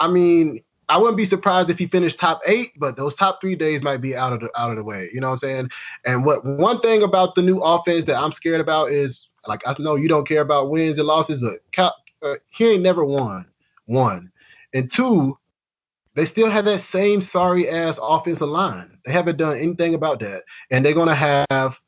[0.00, 3.56] I mean, I wouldn't be surprised if he finished top eight, but those top three
[3.56, 5.08] days might be out of the out of the way.
[5.14, 5.70] You know what I'm saying?
[6.04, 9.74] And what one thing about the new offense that I'm scared about is like I
[9.78, 11.60] know you don't care about wins and losses, but
[12.22, 13.46] uh, he ain't never won.
[13.86, 14.30] One
[14.74, 15.38] and two,
[16.14, 18.98] they still have that same sorry ass offensive line.
[19.04, 21.78] They haven't done anything about that, and they're gonna have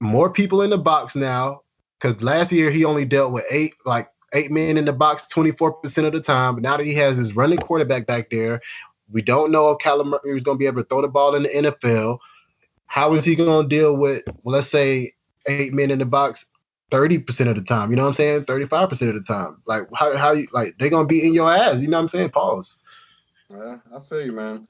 [0.00, 1.60] more people in the box now.
[2.00, 6.04] Because last year he only dealt with eight, like eight men in the box 24%
[6.04, 6.54] of the time.
[6.54, 8.60] But now that he has his running quarterback back there,
[9.12, 11.36] we don't know if Kyler Murray is going to be able to throw the ball
[11.36, 12.18] in the NFL.
[12.86, 15.14] How is he going to deal with, well, let's say,
[15.46, 16.44] eight men in the box
[16.92, 17.90] 30% of the time.
[17.90, 18.44] You know what I'm saying?
[18.44, 19.62] 35% of the time.
[19.66, 22.08] Like how how you like they gonna be in your ass, you know what I'm
[22.10, 22.30] saying?
[22.30, 22.76] Pause.
[23.50, 24.68] Yeah, I feel you, man.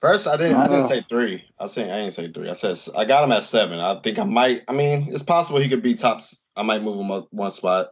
[0.00, 1.44] First I didn't I didn't say three.
[1.58, 2.50] I said I didn't say three.
[2.50, 3.78] I said I got him at seven.
[3.78, 6.42] I think I might I mean it's possible he could be tops.
[6.56, 7.90] I might move him up one spot.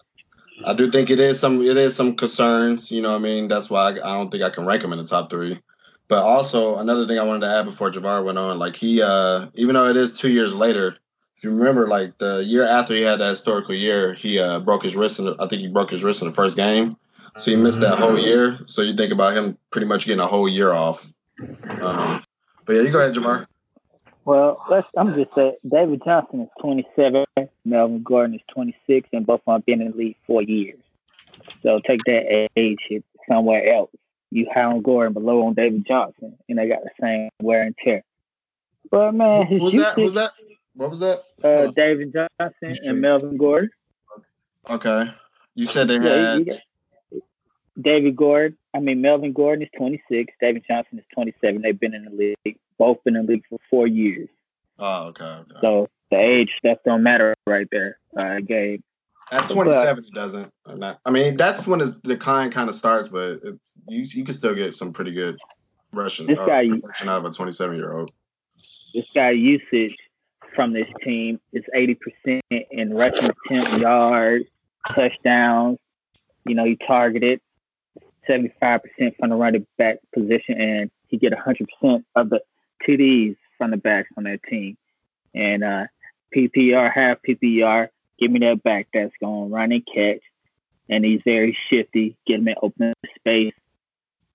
[0.65, 3.49] I do think it is some it is some concerns, you know what I mean?
[3.49, 5.61] That's why I, I don't think I can rank him in the top three.
[6.09, 9.49] But also another thing I wanted to add before Javar went on, like he uh
[9.55, 10.97] even though it is two years later,
[11.39, 14.83] if you remember, like the year after he had that historical year, he uh, broke
[14.83, 15.21] his wrist.
[15.21, 16.97] In the, I think he broke his wrist in the first game,
[17.37, 18.59] so he missed that whole year.
[18.67, 21.13] So you think about him pretty much getting a whole year off.
[21.39, 22.25] Um,
[22.65, 23.47] but yeah, you go ahead, Jamar.
[24.25, 24.89] Well, let's.
[24.97, 27.25] I'm just saying, David Johnson is 27,
[27.65, 30.81] Melvin Gordon is 26, and both of them have been in the league four years.
[31.63, 32.81] So take that age
[33.31, 33.93] somewhere else.
[34.33, 38.03] You Howard Gordon below on David Johnson, and they got the same wear and tear.
[38.91, 39.95] But man, his who's that?
[39.95, 40.33] Who's that?
[40.79, 41.25] What was that?
[41.43, 43.71] Uh, David Johnson and Melvin Gordon.
[44.71, 45.13] Okay.
[45.57, 47.19] You said they had yeah,
[47.81, 48.57] David Gordon.
[48.73, 50.33] I mean Melvin Gordon is 26.
[50.41, 51.63] David Johnson is 27.
[51.63, 52.61] They've been in the league.
[52.79, 54.29] Both been in the league for four years.
[54.79, 55.25] Oh, okay.
[55.25, 55.55] okay.
[55.61, 58.81] So the age stuff don't matter right there, uh, Gabe.
[59.33, 60.53] At 27, but, it doesn't.
[61.05, 64.55] I mean, that's when the decline kind of starts, but it, you you can still
[64.55, 65.39] get some pretty good
[65.93, 66.69] Russian this uh, guy,
[67.03, 68.13] out of a 27 year old.
[68.95, 69.97] This guy usage
[70.55, 74.45] from this team is 80% in rushing attempt yards,
[74.95, 75.79] touchdowns.
[76.47, 77.41] You know, he targeted
[78.29, 78.81] 75%
[79.19, 82.43] from the running back position, and he get 100% of the
[82.87, 84.77] TDs from the backs on that team.
[85.35, 85.87] And uh,
[86.35, 90.21] PPR, half PPR, give me that back that's going to run and catch.
[90.89, 93.55] And he's very shifty, get him in open space.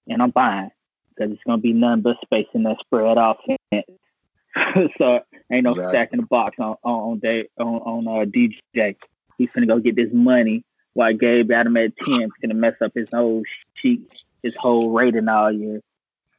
[0.08, 0.70] And I'm buying
[1.10, 4.92] because it's going to be none but space in that spread offense.
[4.98, 5.22] so
[5.54, 5.92] ain't no exactly.
[5.92, 8.96] stacking the box on on on, on, on uh, DJ.
[9.38, 10.64] He's gonna go get this money
[10.94, 12.22] while Gabe got him at ten.
[12.22, 13.44] He's gonna mess up his whole
[13.76, 14.02] sheet,
[14.42, 15.82] his whole rating all year.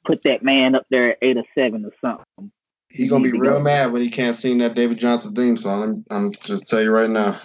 [0.05, 2.53] Put that man up there at eight or seven or something.
[2.89, 3.61] He's gonna be real go.
[3.61, 6.05] mad when he can't sing that David Johnson theme song.
[6.11, 7.41] I'm, I'm just tell you right now.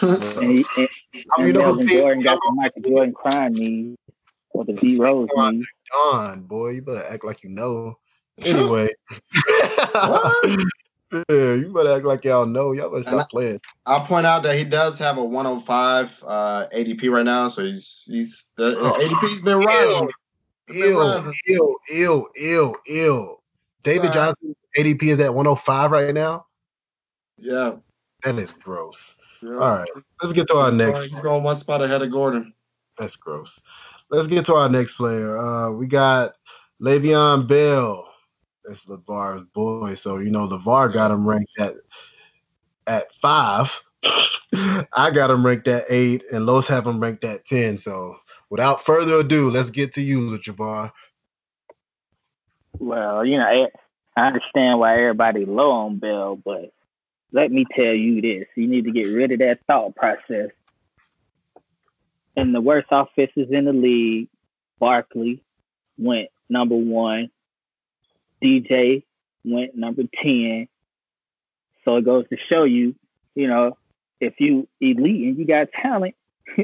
[0.00, 0.88] and he, and,
[1.36, 3.96] I mean, Melvin Jordan got the Michael Jordan crying me
[4.50, 5.64] or the D Rose me.
[5.92, 7.98] John, boy, you better act like you know.
[8.42, 8.88] Anyway.
[11.12, 12.72] yeah, you better act like y'all know.
[12.72, 13.60] Y'all better stop playing.
[13.86, 18.04] I'll point out that he does have a 105 uh, ADP right now, so he's
[18.06, 20.10] he's the oh, ADP's been rising.
[20.72, 23.42] Ill, ill, ill, ill, ill.
[23.82, 24.12] David.
[24.12, 26.46] Johnson ADP is at 105 right now.
[27.38, 27.76] Yeah,
[28.22, 29.16] that is gross.
[29.42, 29.54] Yeah.
[29.54, 29.88] All right,
[30.22, 31.10] let's get to our next.
[31.10, 32.54] He's going one spot ahead of Gordon.
[32.98, 33.58] That's gross.
[34.10, 35.38] Let's get to our next player.
[35.38, 36.34] Uh, we got
[36.80, 38.09] Le'Veon Bell
[38.70, 39.96] That's LeVar's boy.
[39.96, 41.74] So you know LeVar got him ranked at
[42.86, 43.68] at five.
[44.04, 47.78] I got him ranked at eight, and Los have him ranked at ten.
[47.78, 48.14] So
[48.48, 50.92] without further ado, let's get to you, Javar.
[52.78, 53.66] Well, you know, I,
[54.16, 56.72] I understand why everybody low on Bell, but
[57.32, 60.50] let me tell you this: you need to get rid of that thought process.
[62.36, 64.28] And the worst offenses in the league,
[64.78, 65.42] Barkley
[65.98, 67.32] went number one.
[68.42, 69.04] DJ
[69.44, 70.68] went number 10.
[71.84, 72.94] So it goes to show you,
[73.34, 73.76] you know,
[74.20, 76.14] if you elite and you got talent,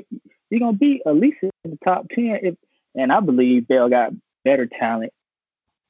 [0.51, 2.39] you're gonna be at least in the top 10.
[2.43, 2.55] If,
[2.95, 4.12] and I believe Bell got
[4.45, 5.12] better talent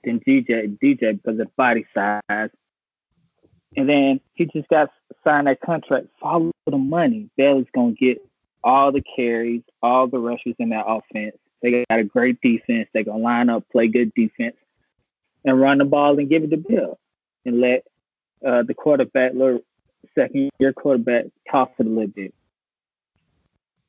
[0.05, 2.51] than DJ DJ because of body size.
[3.77, 4.91] And then he just got
[5.23, 6.07] signed that contract.
[6.21, 7.29] Follow the money.
[7.37, 8.19] Bell is gonna get
[8.65, 11.37] all the carries, all the rushes in that offense.
[11.63, 12.89] They got a great defense.
[12.93, 14.57] They're gonna line up, play good defense,
[15.47, 16.99] and run the ball and give it to Bill,
[17.47, 17.85] and let
[18.45, 19.61] uh, the quarterback, little
[20.15, 22.35] second year quarterback, toss it a little bit.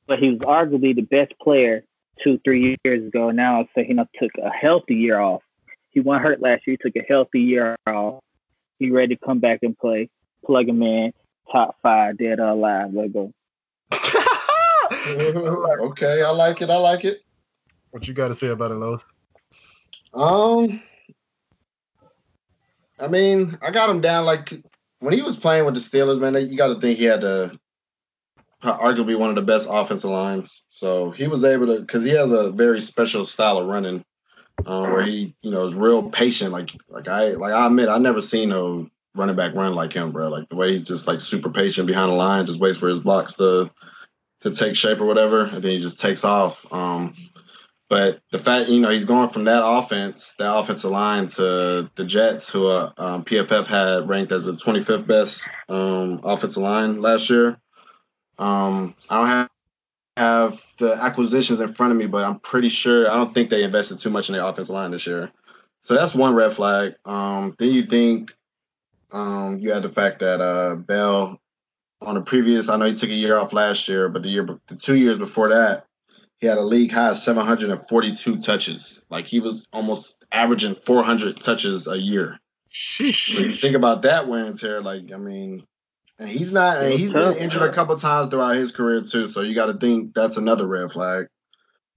[0.06, 1.84] But he was arguably the best player
[2.24, 3.32] two, three years ago.
[3.32, 5.42] Now, so he know, took a healthy year off.
[5.90, 6.78] He went hurt last year.
[6.80, 8.24] He took a healthy year off.
[8.80, 10.10] He ready to come back and play.
[10.46, 11.12] Plug him in,
[11.52, 12.94] top five, dead or alive.
[12.94, 13.32] Let go.
[13.92, 16.70] okay, I like it.
[16.70, 17.22] I like it.
[17.92, 19.04] What you got to say about it, Los?
[20.14, 20.82] Um,
[23.00, 24.54] I mean, I got him down like
[25.00, 26.36] when he was playing with the Steelers, man.
[26.50, 27.58] You got to think he had to
[28.64, 30.64] arguably one of the best offensive lines.
[30.70, 34.04] So he was able to because he has a very special style of running,
[34.66, 36.52] um, where he you know is real patient.
[36.52, 40.12] Like like I like I admit I never seen no running back run like him,
[40.12, 40.30] bro.
[40.30, 43.00] Like the way he's just like super patient behind the line, just waits for his
[43.00, 43.72] blocks to
[44.42, 46.72] to take shape or whatever, and then he just takes off.
[46.72, 47.14] Um,
[47.90, 52.04] but the fact, you know, he's going from that offense, that offensive line, to the
[52.04, 57.30] Jets, who uh, um, PFF had ranked as the 25th best um, offensive line last
[57.30, 57.58] year.
[58.38, 59.50] Um, I don't have,
[60.18, 63.64] have the acquisitions in front of me, but I'm pretty sure I don't think they
[63.64, 65.32] invested too much in their offensive line this year.
[65.82, 66.96] So that's one red flag.
[67.06, 68.34] Um, then you think
[69.12, 71.40] um, you had the fact that uh, Bell
[72.02, 74.48] on the previous, I know he took a year off last year, but the year,
[74.68, 75.87] the two years before that,
[76.40, 79.06] he had a league high 742 touches.
[79.10, 82.40] Like he was almost averaging 400 touches a year.
[82.72, 83.34] Sheesh.
[83.34, 84.82] So you think about that wear and tear.
[84.82, 85.66] Like I mean,
[86.20, 86.78] and he's not.
[86.78, 89.28] And he's been injured a couple times throughout his career too.
[89.28, 91.28] So you got to think that's another red flag.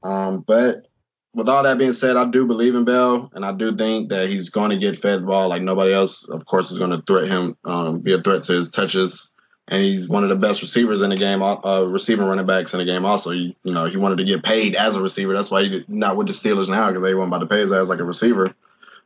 [0.02, 0.86] Um, but
[1.34, 4.28] with all that being said, I do believe in Bell, and I do think that
[4.28, 6.28] he's going to get fed ball like nobody else.
[6.28, 9.29] Of course, is going to threat him, um, be a threat to his touches
[9.70, 12.80] and he's one of the best receivers in the game, uh, receiving running backs in
[12.80, 13.04] the game.
[13.04, 15.32] Also, you, you know, he wanted to get paid as a receiver.
[15.32, 17.72] That's why he's not with the Steelers now because they weren't about to pay his
[17.72, 18.52] ass like a receiver.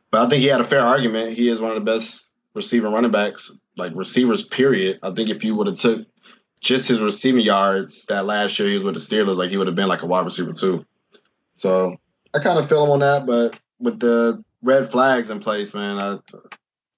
[0.09, 1.33] But I think he had a fair argument.
[1.33, 4.43] He is one of the best receiving running backs, like receivers.
[4.43, 4.99] Period.
[5.03, 6.07] I think if you would have took
[6.61, 9.67] just his receiving yards that last year he was with the Steelers, like he would
[9.67, 10.83] have been like a wide receiver too.
[11.53, 11.95] So
[12.33, 15.99] I kind of feel him on that, but with the red flags in place, man,
[15.99, 16.17] I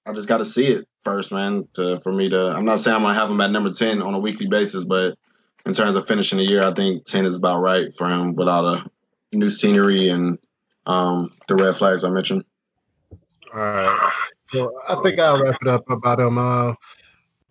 [0.06, 1.66] I just got to see it first, man.
[1.74, 4.14] To for me to, I'm not saying I'm gonna have him at number ten on
[4.14, 5.16] a weekly basis, but
[5.64, 8.64] in terms of finishing the year, I think ten is about right for him without
[8.64, 8.90] a
[9.32, 10.38] new scenery and
[10.86, 12.44] um, the red flags I mentioned.
[13.52, 14.12] All right.
[14.52, 16.38] So I think I'll wrap it up about him.
[16.38, 16.74] Uh,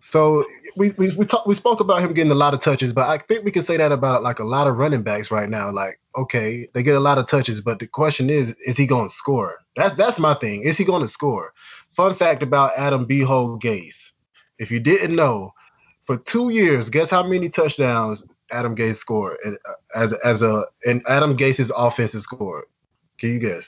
[0.00, 0.44] so
[0.76, 3.18] we we we, talk, we spoke about him getting a lot of touches, but I
[3.18, 5.72] think we can say that about like a lot of running backs right now.
[5.72, 9.08] Like, okay, they get a lot of touches, but the question is, is he going
[9.08, 9.56] to score?
[9.76, 10.62] That's that's my thing.
[10.62, 11.52] Is he going to score?
[11.98, 14.12] Fun fact about Adam Behold Gase.
[14.60, 15.52] If you didn't know,
[16.04, 21.02] for two years, guess how many touchdowns Adam Gase scored uh, as as a and
[21.08, 22.66] Adam Gase's offense has scored?
[23.18, 23.66] Can you guess?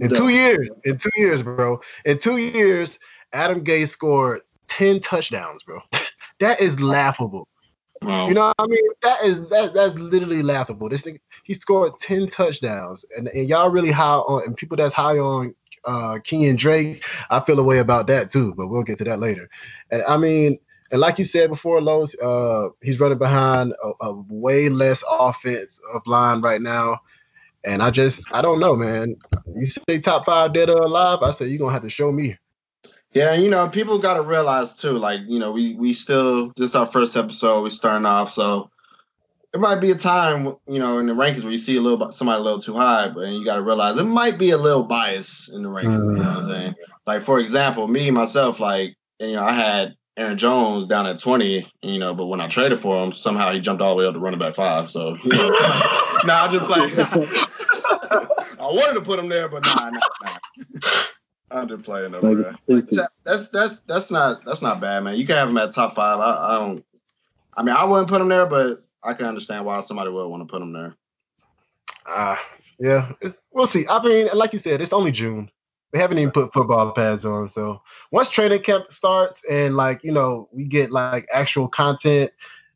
[0.00, 0.18] In no.
[0.18, 1.80] two years, in two years, bro.
[2.04, 2.98] In two years,
[3.32, 5.80] Adam Gase scored 10 touchdowns, bro.
[6.40, 7.46] that is laughable.
[8.02, 8.26] Wow.
[8.26, 8.88] You know what I mean?
[9.04, 10.88] That is that that's literally laughable.
[10.88, 13.04] This thing he scored 10 touchdowns.
[13.16, 15.54] And, and y'all really high on and people that's high on
[15.84, 19.20] uh, Kenyan Drake, I feel a way about that too, but we'll get to that
[19.20, 19.48] later.
[19.90, 20.58] And I mean,
[20.90, 25.80] and like you said before, Los, uh, he's running behind a, a way less offense
[25.92, 27.00] of line right now.
[27.64, 29.16] And I just, I don't know, man.
[29.56, 32.36] You say top five dead or alive, I said you're gonna have to show me.
[33.12, 36.70] Yeah, you know, people got to realize too, like you know, we we still this
[36.70, 37.62] is our first episode.
[37.62, 38.70] We starting off, so
[39.54, 42.10] it might be a time, you know, in the rankings where you see a little
[42.10, 44.84] somebody a little too high, but you got to realize it might be a little
[44.84, 45.98] bias in the rankings.
[45.98, 46.16] Mm.
[46.16, 46.74] You know what I'm saying?
[47.06, 51.70] Like for example, me myself, like you know, I had Aaron Jones down at 20,
[51.82, 54.14] you know, but when I traded for him, somehow he jumped all the way up
[54.14, 54.90] to running back five.
[54.90, 55.50] So, you know,
[56.24, 56.92] nah, I just like
[58.58, 60.38] I wanted to put him there, but nah, nah, nah.
[61.50, 62.82] Underplaying them, bro.
[63.24, 65.16] That's that's that's not that's not bad, man.
[65.18, 66.18] You can have him at top five.
[66.18, 66.84] I, I don't.
[67.54, 70.46] I mean, I wouldn't put him there, but I can understand why somebody would want
[70.46, 70.96] to put him there.
[72.06, 72.38] Ah, uh,
[72.78, 73.12] yeah,
[73.52, 73.86] we'll see.
[73.88, 75.50] I mean, like you said, it's only June.
[75.92, 77.48] They haven't even put football pads on.
[77.48, 82.32] So once training camp starts and like, you know, we get like actual content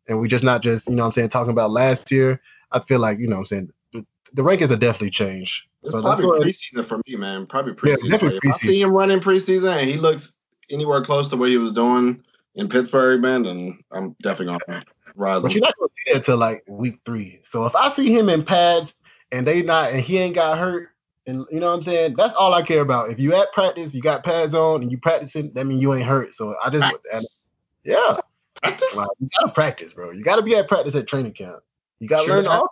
[0.06, 2.40] and we just not just, you know I'm saying, talking about last year,
[2.72, 4.04] I feel like, you know I'm saying, the,
[4.34, 5.62] the rankings have definitely changed.
[5.82, 7.46] It's so probably preseason for me, man.
[7.46, 8.10] Probably preseason.
[8.10, 8.40] Yeah, preseason.
[8.42, 10.34] If I see him running preseason and he looks
[10.70, 12.22] anywhere close to what he was doing
[12.54, 15.42] in Pittsburgh, man, then I'm definitely gonna rise.
[15.42, 17.40] But you're not gonna until like week three.
[17.50, 18.94] So if I see him in pads
[19.32, 20.90] and they not and he ain't got hurt,
[21.26, 22.14] and you know what I'm saying?
[22.16, 23.10] That's all I care about.
[23.10, 26.06] If you at practice, you got pads on, and you practicing, that means you ain't
[26.06, 26.34] hurt.
[26.34, 27.44] So I just,
[27.84, 28.14] yeah,
[28.62, 28.96] practice.
[29.18, 30.10] you gotta practice, bro.
[30.10, 31.58] You gotta be at practice at training camp.
[31.98, 32.68] You gotta sure learn all.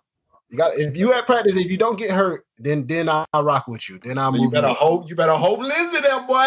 [0.51, 3.66] You got if you at practice, if you don't get hurt, then then I'll rock
[3.66, 3.99] with you.
[4.03, 4.74] Then I'll so you better you.
[4.74, 6.47] hope you better hope Lindsay that boy.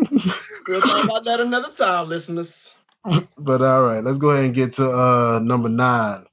[0.66, 2.74] we'll talk about that another time, listeners.
[3.38, 6.26] But all right, let's go ahead and get to uh number nine.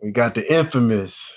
[0.00, 1.32] We got the infamous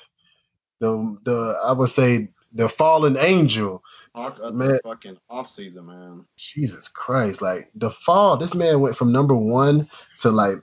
[0.79, 3.83] the the I would say the fallen angel.
[4.15, 6.25] Talk of man, the fucking off season, man.
[6.37, 7.41] Jesus Christ!
[7.41, 9.89] Like the fall, this man went from number one
[10.21, 10.57] to like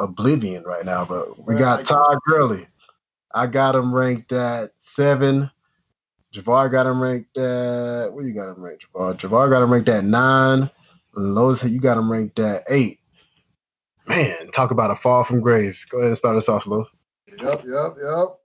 [0.00, 1.04] oblivion right now.
[1.04, 2.66] But we got Todd Gurley.
[3.34, 5.50] I got him ranked at seven.
[6.34, 9.18] Javar got him ranked at what you got him ranked, Javar?
[9.18, 10.70] Javar got him ranked at nine.
[11.14, 13.00] Los, you got him ranked at eight.
[14.06, 15.84] Man, talk about a fall from grace.
[15.84, 16.88] Go ahead and start us off, Los.
[17.28, 18.38] Yep, yep, yep.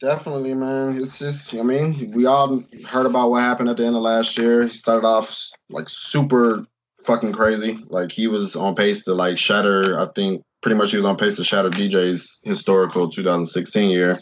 [0.00, 0.96] Definitely, man.
[0.96, 4.36] It's just, I mean, we all heard about what happened at the end of last
[4.36, 4.64] year.
[4.64, 6.66] He started off like super
[7.04, 7.78] fucking crazy.
[7.88, 9.98] Like he was on pace to like shatter.
[9.98, 14.18] I think pretty much he was on pace to shatter DJ's historical 2016 year.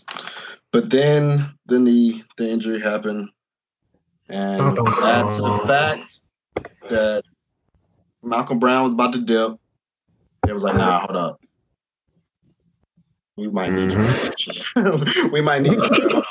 [0.73, 3.29] But then the knee, the injury happened,
[4.29, 6.21] and add to the fact
[6.89, 7.25] that
[8.23, 9.60] Malcolm Brown was about to dip.
[10.51, 11.41] It was like, nah, hold up
[13.41, 15.25] we might need mm-hmm.
[15.25, 15.31] you.
[15.33, 16.23] we might need you.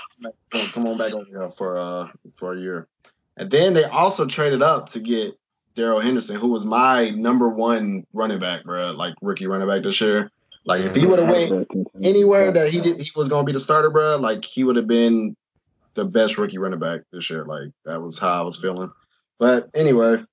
[0.71, 2.87] Come on back over here for uh for a year.
[3.35, 5.33] And then they also traded up to get
[5.75, 9.99] Darrell Henderson, who was my number one running back, bro, like rookie running back this
[10.01, 10.31] year.
[10.65, 11.67] Like if he would have went
[12.03, 14.17] anywhere that he did, he was gonna be the starter, bro.
[14.17, 15.35] Like he would have been
[15.95, 17.45] the best rookie running back this year.
[17.45, 18.91] Like that was how I was feeling.
[19.39, 20.23] But anyway,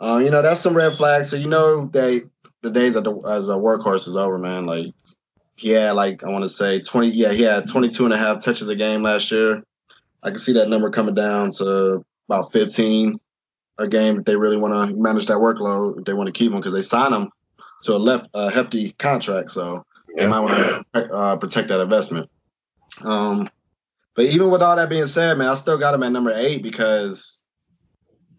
[0.00, 1.30] um, you know that's some red flags.
[1.30, 2.22] So you know they
[2.62, 4.66] the days the, as a workhorse is over, man.
[4.66, 4.94] Like
[5.56, 8.44] he had like I want to say 20 yeah he had 22 and a half
[8.44, 9.62] touches a game last year.
[10.22, 13.18] I can see that number coming down to about 15
[13.78, 16.50] a game if they really want to manage that workload if they want to keep
[16.50, 17.30] him because they sign him
[17.82, 19.84] to a left a hefty contract so
[20.14, 20.22] yeah.
[20.22, 22.30] they might want to uh, protect that investment.
[23.04, 23.50] Um,
[24.14, 26.62] but even with all that being said, man, I still got him at number eight
[26.62, 27.42] because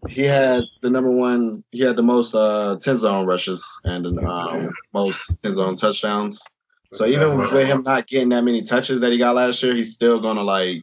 [0.06, 1.64] he had the number one.
[1.70, 6.42] He had the most uh, ten zone rushes and um, most ten zone touchdowns.
[6.92, 9.92] So even with him not getting that many touches that he got last year, he's
[9.92, 10.82] still gonna like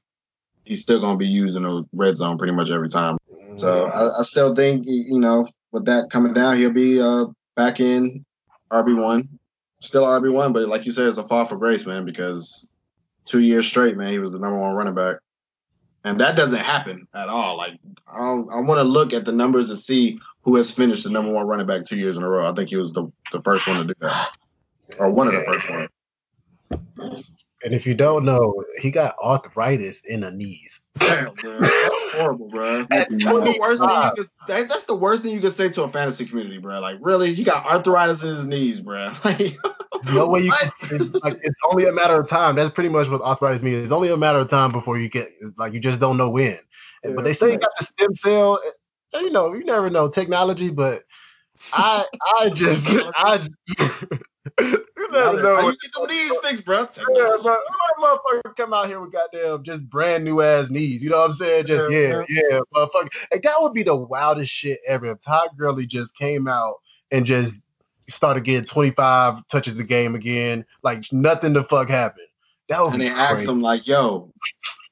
[0.63, 3.17] he's still gonna be using the red zone pretty much every time.
[3.57, 7.79] So I, I still think you know with that coming down, he'll be uh, back
[7.79, 8.25] in
[8.71, 9.39] RB one,
[9.79, 12.69] still RB one, but like you said, it's a fall for grace, man, because
[13.25, 15.17] two years straight, man, he was the number one running back,
[16.05, 17.57] and that doesn't happen at all.
[17.57, 17.77] Like
[18.07, 21.33] I, I want to look at the numbers and see who has finished the number
[21.33, 22.49] one running back two years in a row.
[22.49, 24.29] I think he was the the first one to do that,
[24.99, 25.89] or one of the first ones.
[27.65, 30.81] And if you don't know, he got arthritis in the knees.
[30.99, 31.59] Damn, bro.
[31.59, 32.85] That's horrible, bro.
[32.87, 35.81] That's the worst thing you could, that, that's the worst thing you could say to
[35.81, 36.79] a fantasy community, bro.
[36.79, 39.11] Like, really, he got arthritis in his knees, bro.
[39.25, 39.57] Like,
[40.13, 42.55] no way you can, it's, like, it's only a matter of time.
[42.55, 43.83] That's pretty much what arthritis means.
[43.83, 46.59] It's only a matter of time before you get like you just don't know when.
[47.03, 48.61] Yeah, but they say he got the stem cell.
[49.13, 51.03] You know, you never know technology, but
[51.73, 52.05] I
[52.37, 52.85] I just
[53.15, 53.47] I
[54.59, 55.55] you never know.
[55.55, 56.87] How you get them knees fixed, bro?
[56.97, 57.57] Yeah, bro.
[57.99, 61.01] Motherfucker come out here with goddamn just brand new ass knees.
[61.01, 61.67] You know what I'm saying?
[61.67, 63.09] Just yeah, yeah, yeah motherfucker.
[63.31, 66.75] Like that would be the wildest shit ever if Todd Gurley just came out
[67.11, 67.53] and just
[68.07, 70.65] started getting 25 touches a game again.
[70.83, 72.27] Like nothing the fuck happened.
[72.69, 74.31] That was and they asked him like, "Yo,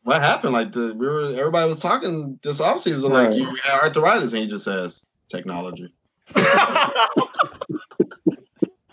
[0.03, 0.53] what happened?
[0.53, 3.29] Like the we were everybody was talking this offseason right.
[3.29, 5.93] like you had arthritis, and he just says technology."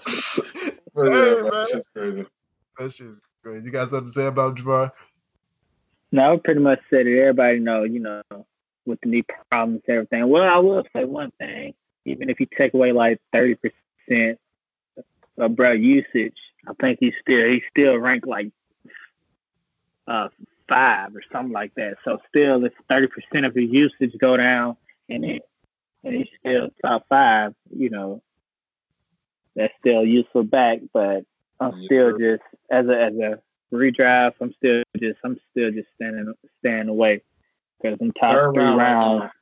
[0.07, 1.67] hey, yeah, man.
[1.73, 2.27] That's crazy.
[2.79, 3.65] That shit's crazy.
[3.65, 4.93] You got something to say about Javar?
[6.13, 7.21] No, I pretty much said it.
[7.21, 8.23] Everybody know, you know,
[8.87, 10.29] with the knee problems and everything.
[10.29, 11.75] Well, I will say one thing.
[12.05, 14.39] Even if you take away like thirty percent
[15.39, 16.37] of bro usage,
[16.67, 18.51] I think he's still he's still ranked like
[20.09, 20.29] uh
[20.69, 21.99] five or something like that.
[22.05, 24.77] So still, if thirty percent of his usage go down
[25.09, 25.43] and it,
[26.03, 28.23] and he's still top five, you know,
[29.57, 30.81] that's still useful back.
[30.93, 31.25] But
[31.59, 32.37] I'm yes, still sir.
[32.37, 33.39] just as a as a
[33.73, 37.23] redraft, I'm still just I'm still just standing staying away
[37.81, 39.33] because I'm top Third three round, rounds.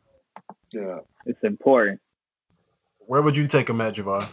[0.72, 2.00] Yeah, it's important.
[2.98, 4.28] Where would you take him at, Javar?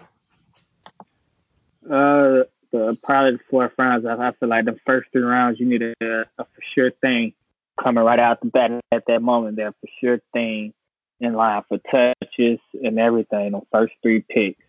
[1.90, 4.06] Uh, the probably the fourth rounds.
[4.06, 7.34] I feel like the first three rounds, you need a, a for sure thing
[7.82, 9.56] coming right out the bat at that moment.
[9.56, 10.74] They're for sure thing
[11.20, 13.52] in line for touches and everything.
[13.52, 14.65] The first three picks.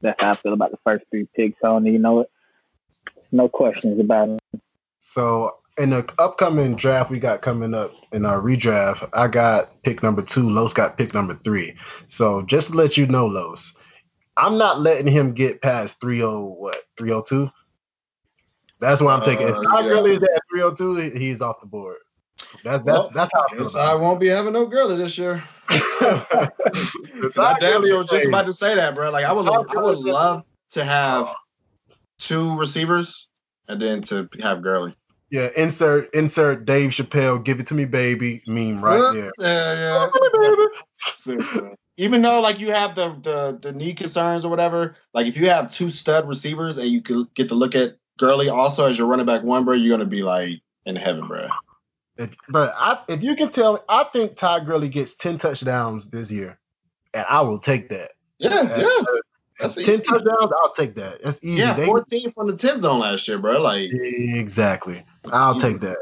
[0.00, 1.58] That's how I feel about the first three picks.
[1.62, 2.30] I don't know it.
[3.32, 4.60] No questions about it.
[5.14, 10.02] So in the upcoming draft we got coming up in our redraft, I got pick
[10.02, 10.50] number two.
[10.50, 11.76] Los got pick number three.
[12.08, 13.72] So just to let you know, Los,
[14.36, 17.50] I'm not letting him get past 30 what 302.
[18.80, 19.48] That's what I'm taking.
[19.48, 19.88] If Todd uh, yeah.
[19.88, 21.98] Gurley is at 302, he's off the board.
[22.64, 25.42] That's that's well, that's how I guess I won't be having no Gurley this year.
[25.68, 26.48] I
[27.60, 29.10] damn sure was just about to say that, bro.
[29.10, 31.94] Like I would I would love to have oh.
[32.18, 33.28] two receivers
[33.68, 34.94] and then to have Gurley.
[35.30, 39.32] Yeah, insert insert Dave Chappelle, give it to me, baby, meme right there.
[39.38, 40.08] Yeah,
[41.26, 41.74] yeah.
[41.96, 45.48] Even though like you have the, the the knee concerns or whatever, like if you
[45.50, 49.06] have two stud receivers and you can get to look at Gurley also as your
[49.06, 51.48] running back one, bro, you're gonna be like in heaven, bro.
[52.48, 56.58] But I, if you can tell, I think Todd Gurley gets ten touchdowns this year,
[57.14, 58.12] and I will take that.
[58.38, 59.04] Yeah, yeah.
[59.58, 60.04] That's ten easy.
[60.04, 60.52] touchdowns.
[60.62, 61.22] I'll take that.
[61.22, 61.60] That's easy.
[61.60, 63.60] Yeah, fourteen from the ten zone last year, bro.
[63.60, 65.04] Like exactly.
[65.30, 65.98] I'll take that.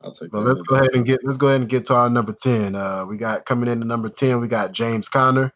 [0.00, 0.38] I'll take that.
[0.38, 2.74] Let's go ahead and get let's go ahead and get to our number ten.
[2.74, 4.40] Uh, we got coming in to number ten.
[4.40, 5.52] We got James Conner.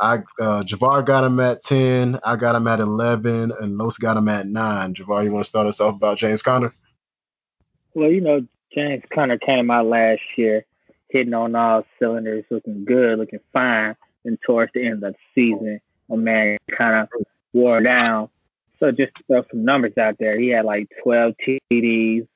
[0.00, 2.18] I uh, Javar got him at ten.
[2.24, 4.94] I got him at eleven, and Los got him at nine.
[4.94, 6.74] Javar, you want to start us off about James Conner?
[7.94, 10.64] Well, you know, James Conner came out last year,
[11.08, 13.96] hitting on all cylinders, looking good, looking fine.
[14.24, 18.30] And towards the end of the season, a man kind of wore down.
[18.80, 21.34] So just to throw some numbers out there, he had like 12
[21.70, 22.26] TDs,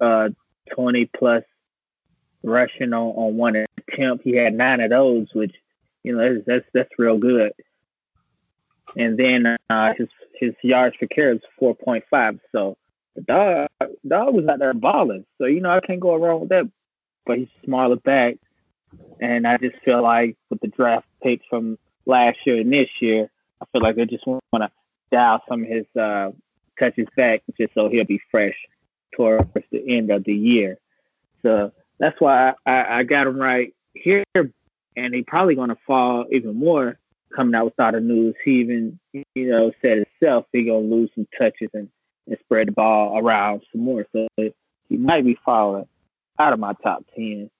[0.00, 0.28] uh,
[0.72, 1.44] 20 plus
[2.42, 4.24] rushing on, on one attempt.
[4.24, 5.54] He had nine of those, which
[6.02, 7.52] you know that's that's, that's real good.
[8.96, 10.08] And then uh, his
[10.38, 12.40] his yards per carry was 4.5.
[12.52, 12.76] So
[13.26, 13.68] dog
[14.06, 15.24] dog was out there balling.
[15.38, 16.66] So you know I can't go wrong with that.
[17.26, 18.36] But he's smaller back,
[19.20, 23.30] and I just feel like with the draft picks from last year and this year,
[23.60, 24.70] I feel like they just want to
[25.12, 26.30] dial some of his uh,
[26.78, 28.56] touches back just so he'll be fresh
[29.14, 30.78] towards the end of the year.
[31.42, 35.78] So that's why I, I, I got him right here, and he probably going to
[35.86, 36.98] fall even more
[37.34, 38.34] coming out with all the news.
[38.44, 41.88] He even, you know, said himself he going to lose some touches and,
[42.26, 44.06] and spread the ball around some more.
[44.12, 45.86] So he might be falling
[46.38, 47.50] out of my top ten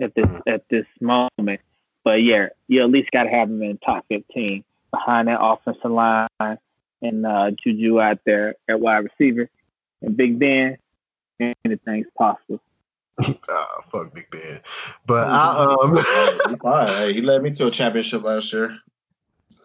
[0.00, 1.60] at this at this moment.
[2.04, 5.42] But yeah, you at least got to have him in the top 15 behind that
[5.42, 9.50] offensive line and uh, Juju out there at wide receiver.
[10.00, 10.78] And Big Ben,
[11.38, 12.60] anything's possible.
[13.20, 14.60] ah, fuck Big Ben.
[15.06, 17.14] But I, um, fine.
[17.14, 18.78] He led me to a championship last year.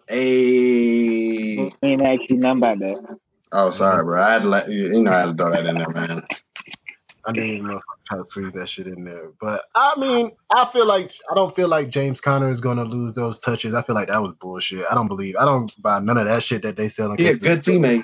[0.07, 3.19] Hey, ain't actually none about that.
[3.53, 4.19] Oh, sorry, bro.
[4.21, 6.23] I had to let you, you know, I had to throw that in there, man.
[7.25, 9.29] I didn't even know if I tried to squeeze that shit in there.
[9.39, 13.13] But I mean, I feel like I don't feel like James Conner is gonna lose
[13.13, 13.73] those touches.
[13.73, 14.85] I feel like that was bullshit.
[14.89, 17.15] I don't believe I don't buy none of that shit that they sell.
[17.17, 18.03] He a good teammate.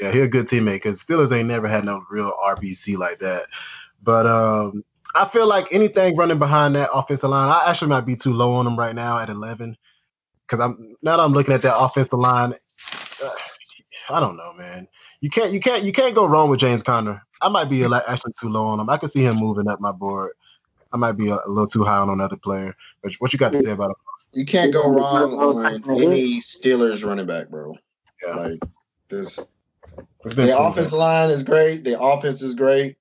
[0.00, 3.46] Yeah, he a good teammate because Steelers ain't never had no real RBC like that.
[4.02, 4.84] But um,
[5.14, 8.54] I feel like anything running behind that offensive line, I actually might be too low
[8.54, 9.76] on them right now at eleven.
[10.46, 12.54] Because I'm now that I'm looking at that offensive line,
[14.08, 14.86] I don't know, man.
[15.20, 17.24] You can't you can't you can't go wrong with James Conner.
[17.40, 18.90] I might be actually too low on him.
[18.90, 20.32] I can see him moving up my board.
[20.92, 22.76] I might be a, a little too high on another player.
[23.02, 23.96] But what you got to say about him?
[24.32, 27.76] You can't go wrong on any Steelers running back, bro.
[28.26, 28.34] Yeah.
[28.36, 28.60] Like
[29.08, 29.44] this,
[30.24, 31.84] the offensive line is great.
[31.84, 32.96] The offense is great.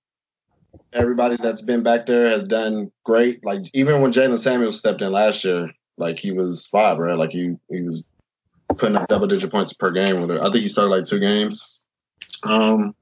[0.91, 3.45] Everybody that's been back there has done great.
[3.45, 7.17] Like even when Jaylen Samuels stepped in last year, like he was five, right?
[7.17, 8.03] Like he he was
[8.77, 10.39] putting up double digit points per game with her.
[10.39, 11.79] I think he started like two games.
[12.43, 12.95] Um,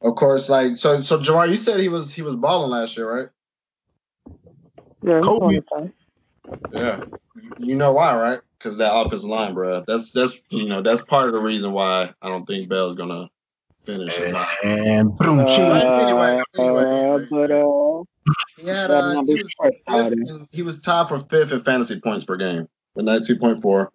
[0.00, 1.00] of course, like so.
[1.00, 3.28] So Jamar, you said he was he was balling last year, right?
[5.02, 5.60] Yeah, Kobe.
[6.72, 7.00] Yeah,
[7.58, 8.38] you know why, right?
[8.58, 9.84] Because that offensive line, bro.
[9.86, 13.28] That's that's you know that's part of the reason why I don't think Bell's gonna
[13.84, 14.54] finish as high.
[14.62, 18.02] And boom, uh, anyway, anyway, but uh,
[18.56, 22.36] he had uh, he was, fifth, he was tied for fifth in fantasy points per
[22.36, 23.90] game with ninety two point four.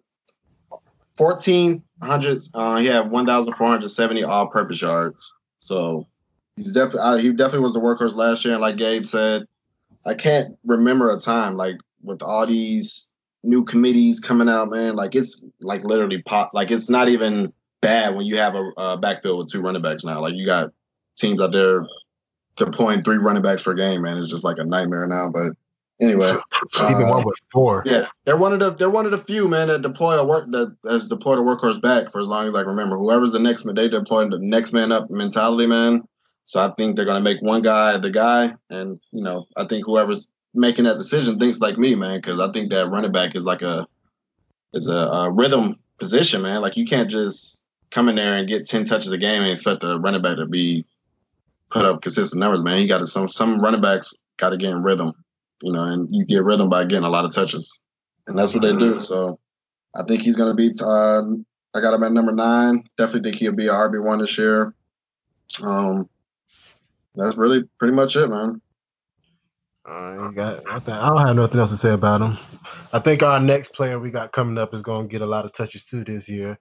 [1.16, 6.06] 1400 uh he had 1470 all-purpose yards so
[6.56, 8.54] he's definitely uh, he definitely was the workhorse last year.
[8.54, 9.46] And like Gabe said,
[10.04, 13.10] I can't remember a time like with all these
[13.42, 14.96] new committees coming out, man.
[14.96, 16.52] Like it's like literally pop.
[16.54, 20.04] Like it's not even bad when you have a, a backfield with two running backs
[20.04, 20.20] now.
[20.20, 20.72] Like you got
[21.16, 21.86] teams out there
[22.56, 24.18] deploying three running backs per game, man.
[24.18, 25.30] It's just like a nightmare now.
[25.30, 25.52] But
[26.00, 26.34] anyway,
[26.76, 27.82] even uh, one with four.
[27.86, 30.50] Yeah, they're one of the they're one of the few man that deploy a work
[30.50, 32.96] that has deployed a workhorse back for as long as I remember.
[32.96, 36.02] Whoever's the next man, they deploy the next man up mentality, man.
[36.46, 39.86] So I think they're gonna make one guy the guy, and you know I think
[39.86, 43.44] whoever's making that decision thinks like me, man, because I think that running back is
[43.44, 43.86] like a
[44.72, 46.60] is a, a, rhythm position, man.
[46.60, 49.80] Like you can't just come in there and get ten touches a game and expect
[49.80, 50.84] the running back to be
[51.70, 52.80] put up consistent numbers, man.
[52.80, 55.23] You got to some some running backs got to get in rhythm,
[55.64, 57.80] you know, and you get rhythm by getting a lot of touches,
[58.26, 59.00] and that's what they do.
[59.00, 59.38] So
[59.96, 60.74] I think he's going to be.
[60.78, 61.22] Uh,
[61.74, 62.84] I got him at number nine.
[62.98, 64.74] Definitely think he'll be a RB one this year.
[65.62, 66.08] Um,
[67.14, 68.60] that's really pretty much it, man.
[69.86, 70.62] I got.
[70.68, 72.38] I, think, I don't have nothing else to say about him.
[72.92, 75.46] I think our next player we got coming up is going to get a lot
[75.46, 76.58] of touches too this year.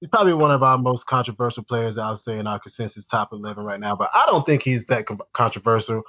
[0.00, 1.98] He's probably one of our most controversial players.
[1.98, 4.84] I would say in our consensus top eleven right now, but I don't think he's
[4.86, 6.02] that controversial.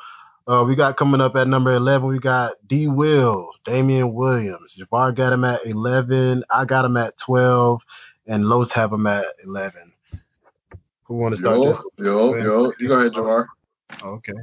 [0.48, 2.08] Uh, we got coming up at number eleven.
[2.08, 2.88] We got D.
[2.88, 4.78] Will, Damien Williams.
[4.80, 6.44] Jabbar got him at eleven.
[6.50, 7.84] I got him at twelve,
[8.28, 9.92] and Los have him at eleven.
[11.04, 11.82] Who want to start yo, this?
[11.98, 13.48] Yo, yo, you go ahead, Jabbar.
[14.02, 14.34] Okay.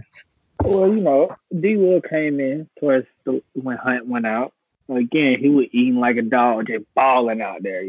[0.62, 1.76] Well, you know, D.
[1.76, 4.52] Will came in towards the, when Hunt went out.
[4.90, 7.82] Again, he was eating like a dog, just balling out there.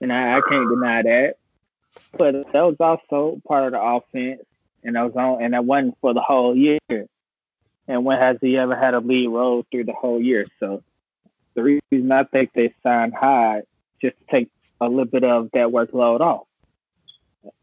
[0.00, 1.36] and I, I can't deny that.
[2.18, 4.42] But that was also part of the offense,
[4.82, 6.80] and that was on, and that wasn't for the whole year.
[7.88, 10.46] And when has he ever had a lead role through the whole year?
[10.60, 10.82] So
[11.54, 13.64] the reason I think they signed Hyde
[14.00, 16.46] just to take a little bit of that workload off.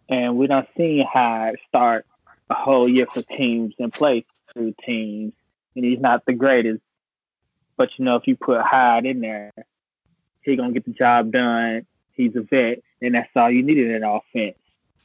[0.08, 2.06] And we don't see Hyde start
[2.50, 5.34] a whole year for teams and play through teams.
[5.76, 6.82] And he's not the greatest.
[7.78, 9.52] But you know, if you put Hyde in there,
[10.42, 11.86] he's gonna get the job done.
[12.14, 14.58] He's a vet, and that's all you needed in offense.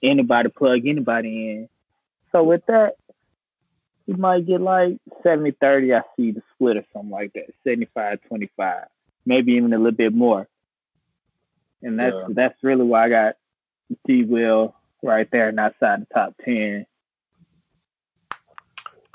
[0.02, 1.68] Anybody plug anybody in.
[2.32, 2.96] So with that,
[4.07, 5.98] he might get like 70-30.
[5.98, 7.55] I see the split or something like that.
[7.66, 8.86] 75-25.
[9.26, 10.46] Maybe even a little bit more.
[11.82, 12.26] And that's yeah.
[12.30, 13.36] that's really why I got
[14.07, 16.86] D Will right there and outside the top ten.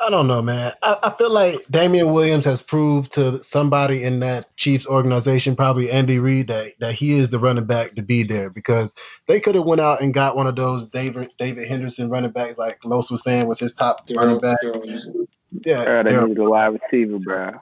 [0.01, 0.73] I don't know, man.
[0.81, 5.91] I, I, feel like Damien Williams has proved to somebody in that Chiefs organization, probably
[5.91, 8.93] Andy Reid, that, that he is the running back to be there because
[9.27, 12.57] they could have went out and got one of those David David Henderson running backs,
[12.57, 14.57] like Los was saying was his top yeah, running back.
[14.63, 17.59] Yeah, yeah they needed a wide receiver, bro.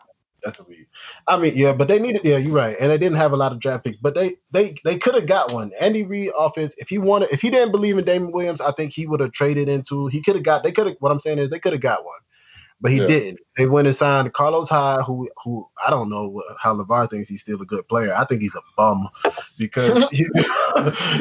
[0.48, 0.86] That's we.
[1.28, 2.22] I mean, yeah, but they needed.
[2.24, 4.76] Yeah, you're right, and they didn't have a lot of draft picks, but they they
[4.84, 5.72] they could have got one.
[5.80, 6.74] Andy Reid offense.
[6.78, 9.34] If he wanted, if he didn't believe in Damien Williams, I think he would have
[9.34, 10.08] traded into.
[10.08, 10.64] He could have got.
[10.64, 10.96] They could have.
[11.00, 12.20] What I'm saying is, they could have got one
[12.80, 13.08] but he yeah.
[13.08, 13.40] didn't.
[13.58, 17.42] They went and signed Carlos Hyde, who who I don't know how LeVar thinks he's
[17.42, 18.14] still a good player.
[18.14, 19.10] I think he's a bum
[19.58, 20.18] because he,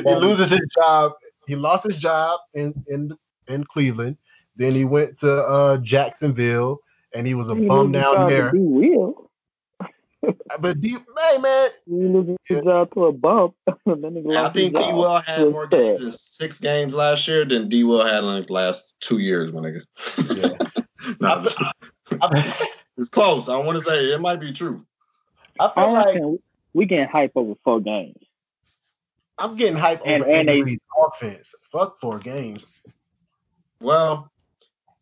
[0.04, 1.12] he loses his job.
[1.46, 3.12] He lost his job in in
[3.48, 4.18] in Cleveland.
[4.56, 6.80] Then he went to uh, Jacksonville,
[7.16, 8.52] and he was a he bum down there.
[10.60, 13.54] but D, hey man, you lose his job to a bump.
[13.66, 14.92] yeah, I think D.
[14.92, 17.84] Will had more games in six games last year than D.
[17.84, 19.82] Will had in the last two years, my nigga.
[20.36, 20.52] yeah.
[21.20, 21.46] no,
[22.98, 23.48] it's close.
[23.48, 24.84] I want to say it might be true.
[25.58, 26.20] I feel like
[26.74, 28.18] we getting hype over four games.
[29.38, 31.54] I'm getting hype and, over and they, offense.
[31.70, 32.64] Fuck four games.
[33.80, 34.30] Well,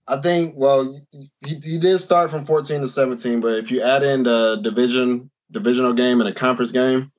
[0.06, 1.00] I think well
[1.44, 5.30] he, he did start from 14 to 17, but if you add in the division
[5.50, 7.12] divisional game and a conference game,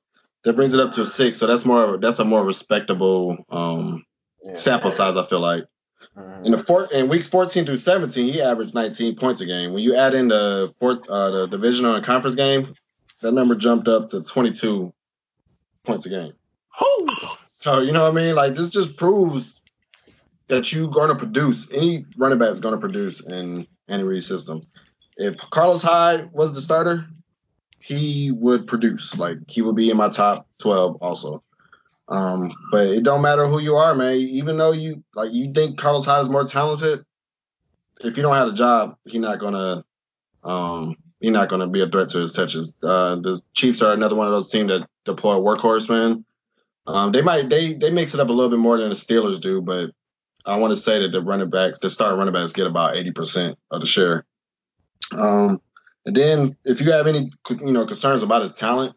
[0.44, 1.38] that brings it up to a six.
[1.38, 4.04] So that's more that's a more respectable um,
[4.42, 4.54] yeah.
[4.54, 5.16] sample size.
[5.16, 5.64] I feel like.
[6.44, 9.74] In the four, in weeks 14 through 17, he averaged 19 points a game.
[9.74, 12.74] When you add in the fourth, uh, the divisional and conference game,
[13.20, 14.94] that number jumped up to 22
[15.84, 16.32] points a game.
[17.44, 18.34] So you know what I mean?
[18.34, 19.60] Like this just proves
[20.48, 21.70] that you're going to produce.
[21.72, 24.62] Any running back is going to produce in Andy Reid's system.
[25.16, 27.06] If Carlos Hyde was the starter,
[27.78, 29.16] he would produce.
[29.16, 31.42] Like he would be in my top 12 also.
[32.08, 34.16] Um, but it don't matter who you are, man.
[34.16, 37.04] Even though you like you think Carlos Hyde is more talented,
[38.00, 39.84] if you don't have a job, he's not gonna
[40.44, 42.72] um he's not gonna be a threat to his touches.
[42.82, 46.24] Uh, the Chiefs are another one of those teams that deploy workhorse, man.
[46.86, 49.40] Um, they might they they mix it up a little bit more than the Steelers
[49.40, 49.90] do, but
[50.46, 53.10] I want to say that the running backs, the starting running backs, get about eighty
[53.10, 54.24] percent of the share.
[55.16, 55.60] Um,
[56.04, 57.30] and then if you have any
[57.60, 58.94] you know concerns about his talent,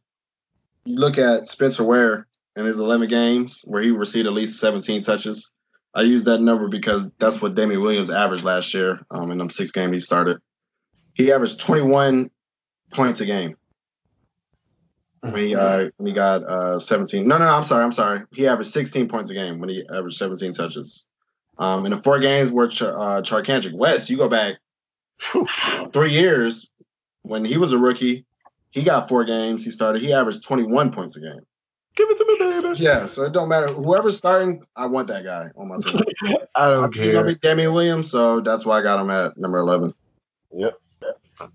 [0.86, 5.02] you look at Spencer Ware in his 11 games where he received at least 17
[5.02, 5.52] touches.
[5.94, 9.50] I use that number because that's what Damien Williams averaged last year um, in them
[9.50, 10.40] six games he started.
[11.14, 12.30] He averaged 21
[12.92, 13.56] points a game.
[15.22, 17.28] when he uh, when he got uh 17.
[17.28, 18.22] No, no, no, I'm sorry, I'm sorry.
[18.32, 21.06] He averaged 16 points a game when he averaged 17 touches.
[21.60, 24.56] Um, in the four games where Ch- uh, Charcandrick West, you go back
[25.94, 26.70] three years
[27.24, 28.26] when he was a rookie,
[28.72, 29.64] he got four games.
[29.64, 30.02] He started.
[30.02, 31.42] He averaged 21 points a game.
[31.96, 32.38] Give it to me,
[32.72, 32.82] baby.
[32.84, 33.68] Yeah, so it don't matter.
[33.68, 36.02] Whoever's starting, I want that guy on my team.
[36.56, 37.04] I don't care.
[37.04, 39.94] He's gonna be Damien Williams, so that's why I got him at number 11.
[40.56, 40.80] Yep.
[41.42, 41.48] I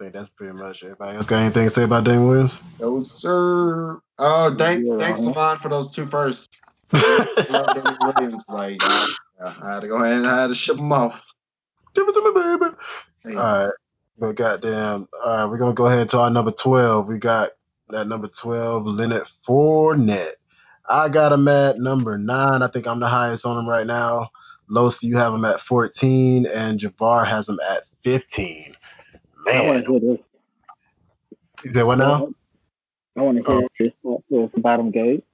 [0.00, 0.82] think that's pretty much.
[0.82, 0.86] it.
[0.86, 2.54] Everybody else got anything to say about Dame Williams?
[2.80, 4.00] No sir.
[4.18, 4.98] Oh, thanks, Yeah.
[4.98, 6.48] thanks, Savon, for those two first.
[6.92, 8.44] Love Damien Williams.
[8.48, 9.14] Like, I,
[9.44, 11.26] I had to go ahead and I had to ship him off.
[11.94, 12.76] Give it to me, baby.
[13.24, 13.74] Hey, All right.
[14.20, 17.06] But goddamn, all right, we're gonna go ahead to our number twelve.
[17.06, 17.50] We got
[17.90, 20.32] that number twelve, Leonard Fournette.
[20.88, 22.62] I got him at number nine.
[22.62, 24.30] I think I'm the highest on him right now.
[24.68, 28.74] Los, you have him at 14, and Javar has him at 15.
[29.46, 30.18] I want Man, to hear this.
[31.64, 32.28] you said what now?
[33.16, 33.68] I want to hear oh.
[33.78, 33.92] this.
[34.06, 35.24] Uh, this bottom gate.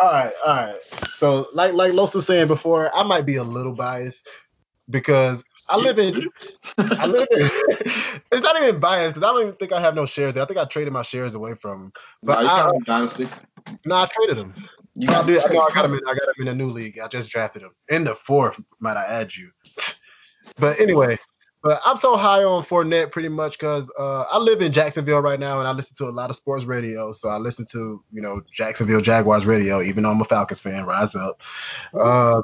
[0.00, 0.76] All right, all right.
[1.16, 4.26] So, like like Los was saying before, I might be a little biased
[4.90, 6.28] because I live in
[6.78, 7.50] I live in.
[8.32, 10.42] it's not even biased because I don't even think I have no shares there.
[10.42, 11.92] I think I traded my shares away from
[12.22, 13.28] But you I, Dynasty.
[13.84, 14.54] no, I traded him.
[14.94, 16.00] You I, got did, I know I got him in.
[16.06, 16.98] I got him in a new league.
[16.98, 18.56] I just drafted him in the fourth.
[18.80, 19.50] Might I add you?
[20.58, 21.18] but anyway,
[21.62, 25.40] but I'm so high on Fournette pretty much because uh, I live in Jacksonville right
[25.40, 27.12] now and I listen to a lot of sports radio.
[27.12, 30.84] So I listen to you know Jacksonville Jaguars radio, even though I'm a Falcons fan.
[30.86, 31.40] Rise up.
[31.92, 32.40] Uh,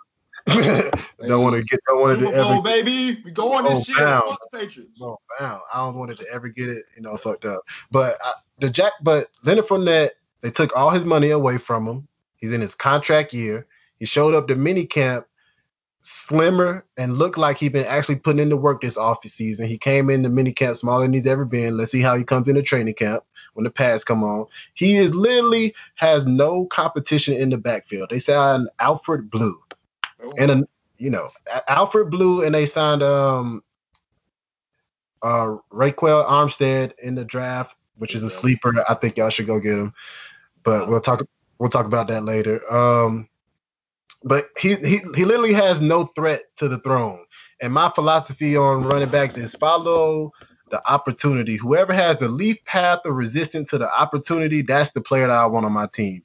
[0.46, 1.80] don't want to get.
[1.86, 2.60] Don't want to ever.
[2.62, 3.22] baby.
[3.24, 4.06] We go on this Oh, year.
[4.06, 4.22] down.
[4.26, 5.00] Fuck the Patriots.
[5.00, 5.62] Oh, wow.
[5.72, 7.62] I don't want it to ever get it, you know, fucked up.
[7.90, 10.10] But uh, the Jack, but Leonard Fournette,
[10.42, 12.06] they took all his money away from him.
[12.36, 13.66] He's in his contract year.
[13.98, 15.26] He showed up to mini camp
[16.04, 19.66] slimmer and looked like he'd been actually putting in the work this off season.
[19.66, 21.76] He came in the mini camp smaller than he's ever been.
[21.76, 23.24] Let's see how he comes into training camp
[23.54, 24.46] when the pads come on.
[24.74, 28.10] He is literally has no competition in the backfield.
[28.10, 29.58] They signed Alfred Blue
[30.38, 31.28] and a, you know
[31.68, 33.62] Alfred Blue, and they signed um
[35.22, 38.84] uh Ryquell Armstead in the draft, which is a sleeper.
[38.88, 39.94] I think y'all should go get him,
[40.62, 41.22] but we'll talk
[41.58, 42.70] we'll talk about that later.
[42.72, 43.28] Um,
[44.24, 47.24] but he he he literally has no threat to the throne.
[47.60, 50.32] And my philosophy on running backs is follow
[50.70, 51.56] the opportunity.
[51.56, 55.46] Whoever has the least path of resistance to the opportunity, that's the player that I
[55.46, 56.22] want on my team.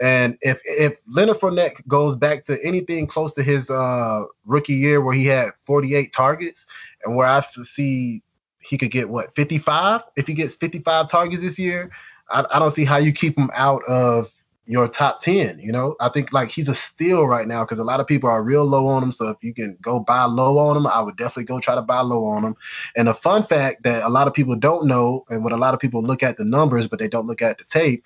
[0.00, 5.00] And if if Leonard Fournette goes back to anything close to his uh, rookie year
[5.00, 6.66] where he had 48 targets,
[7.04, 8.22] and where I see
[8.60, 11.90] he could get what 55 if he gets 55 targets this year,
[12.30, 14.30] I, I don't see how you keep him out of
[14.66, 15.58] your top 10.
[15.58, 18.30] You know, I think like he's a steal right now because a lot of people
[18.30, 19.12] are real low on him.
[19.12, 21.82] So if you can go buy low on him, I would definitely go try to
[21.82, 22.56] buy low on him.
[22.96, 25.74] And a fun fact that a lot of people don't know, and what a lot
[25.74, 28.02] of people look at the numbers, but they don't look at the tape.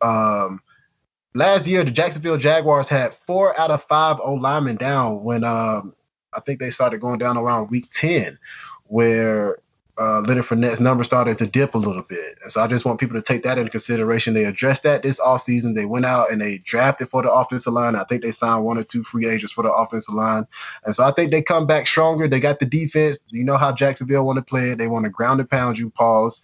[0.00, 0.60] Um,
[1.34, 5.94] last year, the Jacksonville Jaguars had four out of five O linemen down when um,
[6.32, 8.38] I think they started going down around week 10,
[8.84, 9.58] where
[9.98, 12.38] uh, Leonard Fournette's number started to dip a little bit.
[12.42, 14.34] And so I just want people to take that into consideration.
[14.34, 15.74] They addressed that this offseason.
[15.74, 17.96] They went out and they drafted for the offensive line.
[17.96, 20.46] I think they signed one or two free agents for the offensive line.
[20.84, 22.28] And so I think they come back stronger.
[22.28, 23.18] They got the defense.
[23.28, 24.78] You know how Jacksonville want to play it.
[24.78, 26.40] They want to ground and pound you, pause.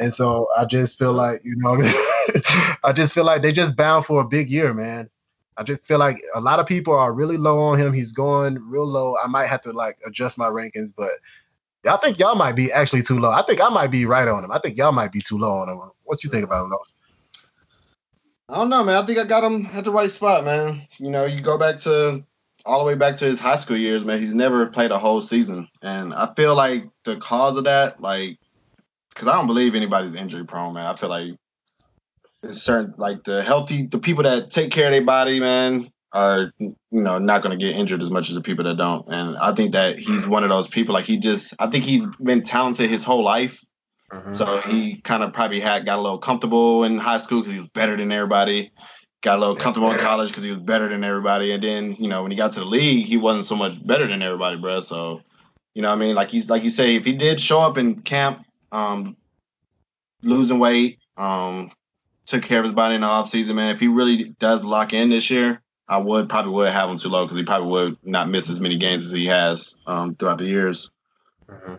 [0.00, 1.80] And so I just feel like, you know,
[2.84, 5.08] I just feel like they just bound for a big year, man.
[5.56, 7.92] I just feel like a lot of people are really low on him.
[7.92, 9.16] He's going real low.
[9.22, 11.10] I might have to like adjust my rankings, but
[11.86, 13.30] I think y'all might be actually too low.
[13.30, 14.52] I think I might be right on him.
[14.52, 15.80] I think y'all might be too low on him.
[16.04, 16.94] What you think about him, Los?
[18.48, 19.02] I don't know, man.
[19.02, 20.86] I think I got him at the right spot, man.
[20.98, 22.24] You know, you go back to
[22.66, 24.18] all the way back to his high school years, man.
[24.18, 28.38] He's never played a whole season, and I feel like the cause of that, like,
[29.10, 30.86] because I don't believe anybody's injury prone, man.
[30.86, 31.34] I feel like
[32.42, 36.52] it's certain, like the healthy, the people that take care of their body, man, are
[36.58, 39.06] you know not going to get injured as much as the people that don't.
[39.08, 40.94] And I think that he's one of those people.
[40.94, 43.64] Like he just, I think he's been talented his whole life.
[44.32, 47.58] So he kind of probably had got a little comfortable in high school because he
[47.58, 48.72] was better than everybody.
[49.22, 51.52] Got a little comfortable in college because he was better than everybody.
[51.52, 54.08] And then you know when he got to the league, he wasn't so much better
[54.08, 54.80] than everybody, bro.
[54.80, 55.22] So
[55.74, 57.78] you know what I mean like he's like you say if he did show up
[57.78, 59.16] in camp, um,
[60.22, 61.70] losing weight, um,
[62.26, 63.70] took care of his body in the off season, man.
[63.70, 67.08] If he really does lock in this year, I would probably would have him too
[67.08, 70.38] low because he probably would not miss as many games as he has um, throughout
[70.38, 70.88] the years.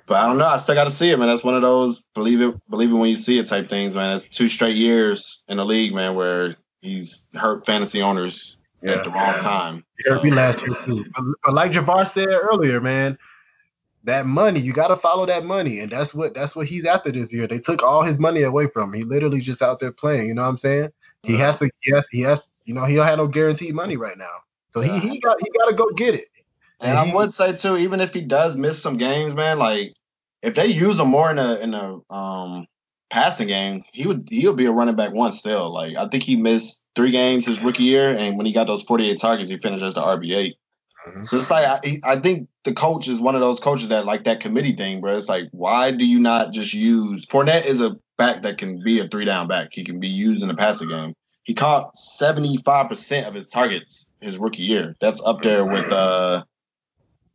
[0.05, 0.45] But I don't know.
[0.45, 1.29] I still got to see it, man.
[1.29, 4.13] That's one of those believe it, believe it when you see it type things, man.
[4.13, 9.11] It's two straight years in the league, man, where he's hurt fantasy owners at the
[9.11, 9.85] wrong time.
[10.05, 11.05] Yeah, we last year too.
[11.45, 13.17] But, like Javar said earlier, man,
[14.03, 14.59] that money.
[14.59, 17.47] You got to follow that money, and that's what that's what he's after this year.
[17.47, 18.99] They took all his money away from him.
[18.99, 20.27] He literally just out there playing.
[20.27, 20.89] You know what I'm saying?
[21.23, 21.69] He has to.
[21.85, 22.41] Yes, he has.
[22.65, 24.43] You know, he don't have no guaranteed money right now.
[24.71, 26.27] So he he got he got to go get it.
[26.79, 29.93] And, and I would say too, even if he does miss some games, man, like
[30.41, 32.67] if they use him more in a in a um
[33.09, 35.71] passing game, he would he'll be a running back one still.
[35.73, 38.83] Like I think he missed three games his rookie year, and when he got those
[38.83, 40.55] 48 targets, he finished as the RB 8
[41.07, 41.23] mm-hmm.
[41.23, 44.23] So it's like I, I think the coach is one of those coaches that like
[44.23, 45.15] that committee thing, bro.
[45.15, 48.99] It's like why do you not just use Fournette is a back that can be
[48.99, 49.69] a three down back.
[49.71, 51.13] He can be used in the passing game.
[51.43, 54.95] He caught 75% of his targets his rookie year.
[55.01, 56.43] That's up there with uh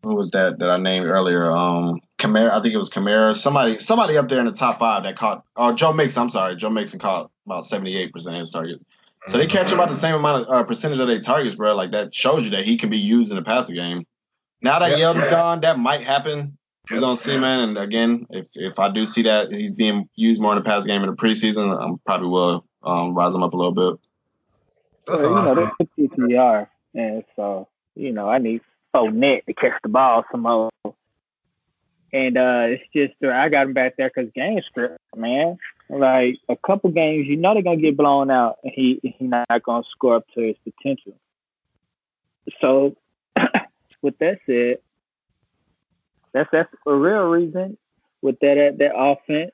[0.02, 1.50] who was that that I named earlier?
[1.50, 3.34] Um Kamara, I think it was Kamara.
[3.34, 6.56] Somebody somebody up there in the top five that caught or Joe Mixon, I'm sorry,
[6.56, 8.84] Joe Mixon caught about 78% of his targets.
[9.28, 11.74] So they catch about the same amount of uh, percentage of their targets, bro.
[11.74, 14.06] Like that shows you that he can be used in the passing game.
[14.62, 14.98] Now that yep.
[14.98, 16.56] Yeldon's gone, that might happen.
[16.90, 17.70] We're gonna see, man.
[17.70, 20.86] And again, if if I do see that he's being used more in the pass
[20.86, 24.00] game in the preseason, I'm probably will um, rise him up a little bit.
[25.06, 28.60] That's Well, you know, they're PPR, and so you know, I need
[28.94, 30.70] Fournette to catch the ball some more.
[32.12, 35.58] And uh, it's just uh, I got him back there because game script, man.
[35.88, 39.62] Like a couple games, you know they're gonna get blown out, and he he's not
[39.62, 41.14] gonna score up to his potential.
[42.60, 42.96] So,
[44.02, 44.78] with that said,
[46.32, 47.76] that's that's a real reason
[48.22, 49.52] with that that offense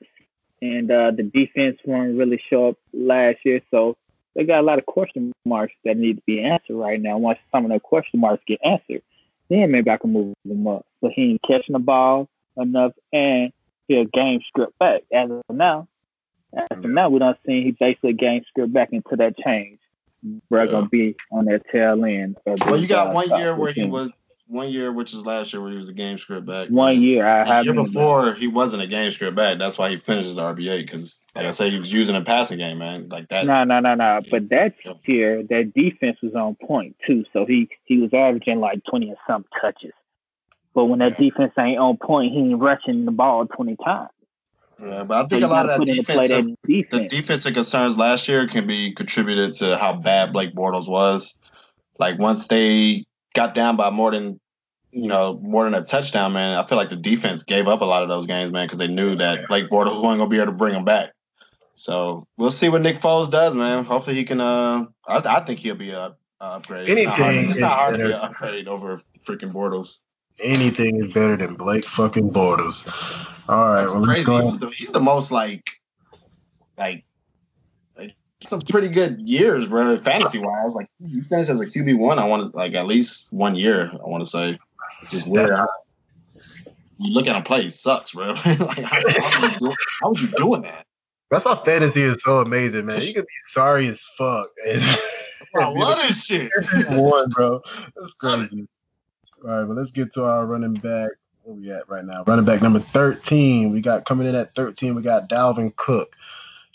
[0.63, 3.61] and uh, the defense won't really show up last year.
[3.69, 3.97] So
[4.33, 7.17] they got a lot of question marks that need to be answered right now.
[7.17, 9.01] Once some of the question marks get answered,
[9.49, 10.85] then maybe I can move them up.
[11.01, 13.51] But he ain't catching the ball enough, and
[13.89, 15.01] he'll game script back.
[15.11, 15.89] As of now,
[16.53, 19.79] as of now, we don't see he basically game script back into that change.
[20.49, 20.71] We're yeah.
[20.71, 22.37] gonna be on that tail end.
[22.45, 24.11] well, you got one year where he was
[24.47, 26.69] one year, which is last year, where he was a game script back.
[26.69, 27.65] One year, I have.
[27.65, 29.57] year before, he wasn't a game script back.
[29.57, 32.57] That's why he finishes the RBA because, like I said, he was using a passing
[32.57, 33.45] game, man, like that.
[33.45, 34.19] No, no, no, no.
[34.29, 34.93] But that yeah.
[35.05, 37.25] year, that defense was on point too.
[37.33, 39.93] So he he was averaging like twenty and some touches.
[40.73, 41.29] But when that yeah.
[41.29, 44.09] defense ain't on point, he ain't rushing the ball twenty times.
[44.83, 47.03] Yeah, but I think so a lot of that defensive, defense.
[47.03, 51.37] the defensive concerns last year can be contributed to how bad Blake Bortles was.
[51.99, 54.39] Like once they got down by more than
[54.91, 56.57] you know more than a touchdown, man.
[56.57, 58.87] I feel like the defense gave up a lot of those games, man, because they
[58.87, 61.11] knew that Blake Bortles wasn't gonna be able to bring them back.
[61.75, 63.83] So we'll see what Nick Foles does, man.
[63.83, 64.39] Hopefully he can.
[64.39, 66.89] Uh, I, I think he'll be a, a upgrade.
[66.89, 69.99] Anything it's not hard, it's not hard to be an upgrade over freaking Bortles.
[70.39, 72.85] Anything is better than Blake fucking Bortles.
[73.49, 74.31] All right, That's well, crazy.
[74.31, 75.69] He's the, he's the most like,
[76.77, 77.05] like
[78.45, 79.97] some pretty good years, bro.
[79.97, 82.19] Fantasy wise, like you finished as a QB one.
[82.19, 83.89] I want to like at least one year.
[83.91, 84.59] I want to say,
[85.01, 85.51] which is weird.
[85.51, 85.65] I,
[86.99, 88.29] you look at him play, he sucks, bro.
[88.45, 90.85] like, how, how, was you doing, how was you doing that?
[91.29, 93.01] That's why fantasy is so amazing, man.
[93.01, 94.47] You could be sorry as fuck.
[94.65, 94.97] Man.
[95.55, 96.51] I love this shit.
[96.89, 97.61] One, bro.
[97.95, 98.67] That's crazy.
[99.43, 101.09] All right, but let's get to our running back.
[101.43, 102.23] Where we at right now?
[102.25, 103.71] Running back number 13.
[103.71, 106.15] We got coming in at 13, we got Dalvin Cook.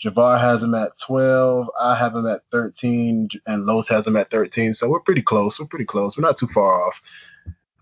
[0.03, 1.69] Javar has him at 12.
[1.79, 4.73] I have him at 13, and Los has him at 13.
[4.73, 5.59] So we're pretty close.
[5.59, 6.17] We're pretty close.
[6.17, 6.95] We're not too far off.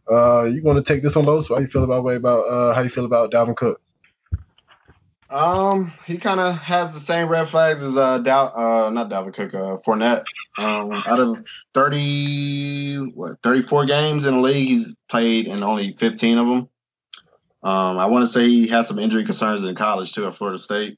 [0.10, 1.48] Uh, you want to take this one, Los?
[1.48, 3.82] How you feel about way about uh, how you feel about Dalvin Cook?
[5.30, 9.34] Um, he kind of has the same red flags as uh, Dal- uh, not Dalvin
[9.34, 10.24] Cook, uh, Fournette.
[10.58, 11.44] Um, out of
[11.74, 16.70] 30, what, 34 games in the league, he's played in only 15 of them.
[17.62, 20.58] Um, I want to say he had some injury concerns in college too at Florida
[20.58, 20.98] State.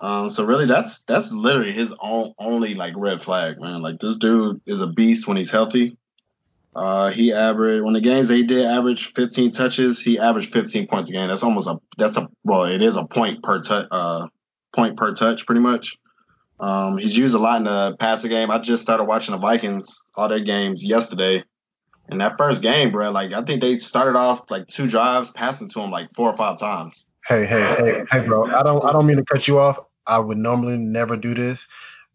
[0.00, 3.82] Um, so really, that's that's literally his own only like red flag, man.
[3.82, 5.96] Like this dude is a beast when he's healthy.
[6.74, 11.10] Uh, he averaged when the games they did average 15 touches, he averaged 15 points
[11.10, 11.28] a game.
[11.28, 14.28] That's almost a that's a well, it is a point per touch, uh,
[14.72, 15.98] point per touch, pretty much.
[16.60, 18.50] Um, he's used a lot in the passing game.
[18.50, 21.42] I just started watching the Vikings all their games yesterday.
[22.08, 25.68] In that first game, bro, like I think they started off like two drives passing
[25.70, 27.06] to him like four or five times.
[27.26, 28.46] Hey, hey, hey, hey, bro.
[28.46, 29.78] I don't I don't mean to cut you off.
[30.10, 31.66] I would normally never do this,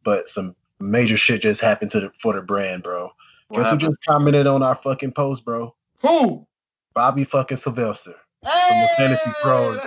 [0.03, 3.09] but some major shit just happened to the, for the brand, bro.
[3.47, 3.81] What Guess happened?
[3.81, 5.73] who just commented on our fucking post, bro?
[6.01, 6.45] Who?
[6.93, 8.15] Bobby fucking Sylvester.
[8.43, 9.81] Hey, from the Fantasy Pros.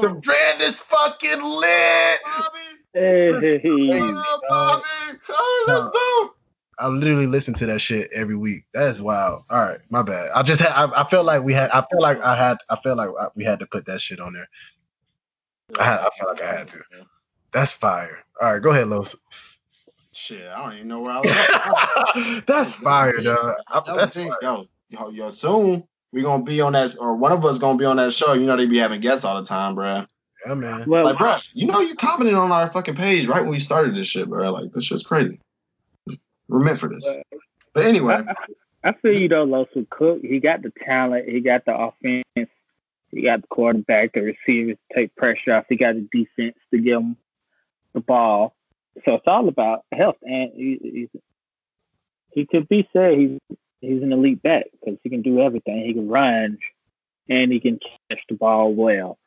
[0.00, 2.18] The brand is fucking lit.
[2.24, 2.58] Bobby.
[2.94, 5.18] Hey, What's up, Bobby?
[5.28, 6.36] Oh, that's dope.
[6.78, 8.64] I literally listen to that shit every week.
[8.72, 9.44] That is wild.
[9.50, 10.30] All right, my bad.
[10.34, 10.72] I just had.
[10.72, 11.70] I, I felt like we had.
[11.70, 12.56] I feel like I had.
[12.70, 14.48] I felt like we had to put that shit on there.
[15.78, 16.00] I had.
[16.00, 16.78] I felt like I had to.
[17.52, 18.18] That's fire.
[18.40, 19.14] All right, go ahead, Los.
[20.12, 22.42] Shit, I don't even know where I was.
[22.46, 23.54] that's fire, dog.
[23.72, 27.58] That was yo, yo, yo, soon we gonna be on that, or one of us
[27.58, 28.32] gonna be on that show.
[28.32, 30.04] You know they be having guests all the time, bro.
[30.46, 30.84] Yeah, man.
[30.86, 33.94] Well, like, bro, you know you commented on our fucking page right when we started
[33.94, 34.50] this shit, bro.
[34.50, 35.40] Like this shit's crazy.
[36.48, 37.06] We're meant for this.
[37.72, 38.18] But anyway,
[38.84, 40.20] I, I feel you though, Losu Cook.
[40.22, 41.28] He got the talent.
[41.28, 42.50] He got the offense.
[43.12, 45.66] He got the quarterback, the receivers to take pressure off.
[45.68, 47.16] He got the defense to give him
[47.92, 48.54] the ball.
[49.04, 51.08] So it's all about health, and he,
[52.32, 53.38] he could be said he's
[53.80, 55.84] he's an elite back because he can do everything.
[55.84, 56.58] He can run,
[57.28, 57.78] and he can
[58.08, 59.18] catch the ball well.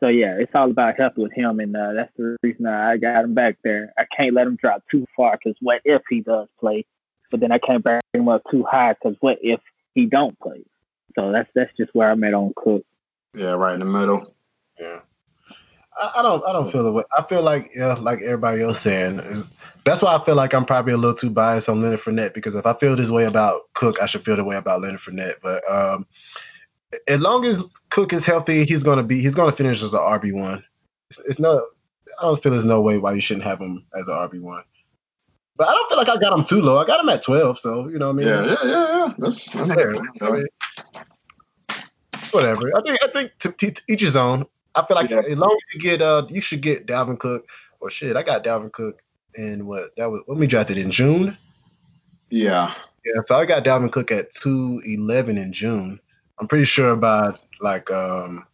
[0.00, 3.24] So yeah, it's all about health with him, and uh, that's the reason I got
[3.24, 3.92] him back there.
[3.96, 6.84] I can't let him drop too far because what if he does play?
[7.30, 9.60] But then I can't bring him up too high because what if
[9.94, 10.64] he don't play?
[11.14, 12.84] So that's that's just where I'm at on Cook.
[13.34, 14.34] Yeah, right in the middle.
[14.78, 15.00] Yeah.
[16.00, 17.04] I, I don't I don't feel the way.
[17.16, 19.44] I feel like yeah, like everybody else saying.
[19.84, 22.54] That's why I feel like I'm probably a little too biased on Leonard Fournette because
[22.54, 25.36] if I feel this way about Cook, I should feel the way about Leonard Fournette.
[25.42, 26.06] But um,
[27.08, 27.58] as long as
[27.90, 30.62] Cook is healthy, he's gonna be he's gonna finish as an RB one.
[31.10, 31.66] It's, it's no
[32.18, 34.62] I don't feel there's no way why you shouldn't have him as an RB one.
[35.56, 36.78] But I don't feel like I got him too low.
[36.78, 38.26] I got him at twelve, so you know what I mean.
[38.28, 39.14] Yeah, yeah, yeah, yeah.
[39.18, 39.92] That's, that's fair.
[40.22, 40.46] I mean,
[42.30, 42.76] whatever.
[42.76, 44.46] I think I think to, to each his own.
[44.74, 45.22] I feel like yeah.
[45.30, 47.46] as long as you get uh, you should get Dalvin Cook
[47.80, 48.16] or shit.
[48.16, 49.02] I got Dalvin Cook
[49.34, 51.36] in what that was when we drafted in June.
[52.30, 52.72] Yeah.
[53.04, 55.98] Yeah, so I got Dalvin Cook at two eleven in June.
[56.38, 58.46] I'm pretty sure by like um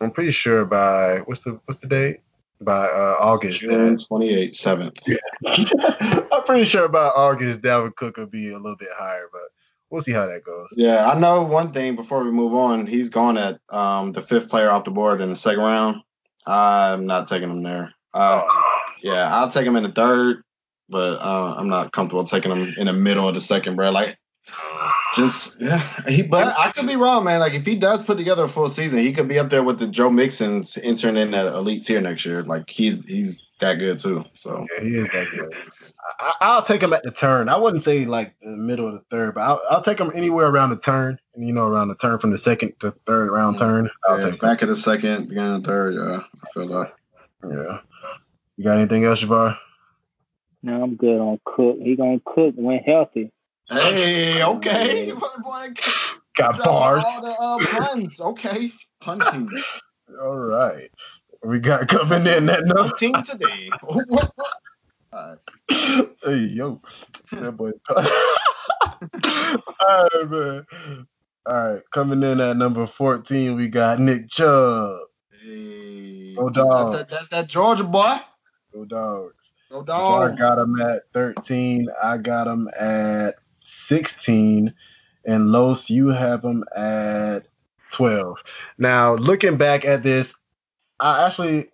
[0.00, 2.20] I'm pretty sure by what's the what's the date?
[2.60, 3.60] By uh August.
[3.60, 4.98] June twenty eighth, seventh.
[5.06, 5.16] Yeah.
[6.32, 9.42] I'm pretty sure by August Dalvin Cook will be a little bit higher, but
[9.94, 10.66] we'll see how that goes.
[10.72, 12.86] Yeah, I know one thing before we move on.
[12.86, 16.02] He's gone at um, the fifth player off the board in the second round.
[16.46, 17.94] I'm not taking him there.
[18.12, 18.42] Uh,
[19.00, 20.42] yeah, I'll take him in the third,
[20.88, 23.90] but uh, I'm not comfortable taking him in the middle of the second, bro.
[23.92, 24.18] Like,
[25.14, 25.78] just yeah.
[26.08, 27.40] He, but I could be wrong, man.
[27.40, 29.78] Like, if he does put together a full season, he could be up there with
[29.78, 32.42] the Joe Mixons entering in that elite tier next year.
[32.42, 34.24] Like, he's he's that good too.
[34.42, 35.54] So yeah, he is that good.
[36.40, 37.48] I, will take him at the turn.
[37.48, 40.46] I wouldn't say like the middle of the third, but I'll, I'll take him anywhere
[40.46, 41.18] around the turn.
[41.36, 43.90] You know, around the turn from the second to third round turn.
[44.08, 44.68] I'll yeah, take back him.
[44.68, 45.94] of the second, beginning of the third.
[45.94, 46.92] Yeah, I feel that.
[47.42, 47.78] Yeah.
[48.56, 49.56] You got anything else, Javar?
[50.62, 51.78] No, I'm good on Cook.
[51.82, 53.30] He gonna cook when healthy.
[53.70, 55.12] Hey, okay.
[56.36, 57.04] got bars.
[57.06, 58.20] All the uh, puns.
[58.20, 59.50] Okay, punting.
[60.20, 60.90] all right.
[61.42, 62.94] We got coming in that number.
[62.96, 63.70] Team today.
[65.12, 65.38] Right.
[66.24, 66.82] Hey yo,
[67.30, 67.70] that boy.
[67.88, 68.02] All
[69.22, 70.66] right, man.
[71.46, 74.98] All right, coming in at number fourteen, we got Nick Chubb.
[75.40, 76.94] Hey, oh, dog.
[76.94, 78.16] That's that, that's that Georgia boy.
[78.72, 79.34] Go dogs.
[79.70, 80.32] Go dogs.
[80.32, 81.86] I got him at 13.
[82.02, 83.36] I got him at
[83.86, 84.72] 16.
[85.26, 87.46] And Los, you have him at
[87.92, 88.38] 12.
[88.78, 90.34] Now, looking back at this,
[91.00, 91.68] I actually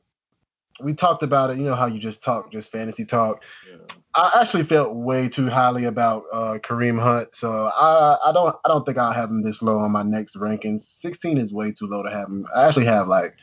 [0.82, 1.58] we talked about it.
[1.58, 3.42] You know how you just talk, just fantasy talk.
[3.68, 3.76] Yeah.
[4.14, 8.68] I actually felt way too highly about uh, Kareem Hunt, so I, I don't I
[8.68, 10.82] don't think I'll have him this low on my next rankings.
[11.00, 12.46] 16 is way too low to have him.
[12.54, 13.36] I actually have like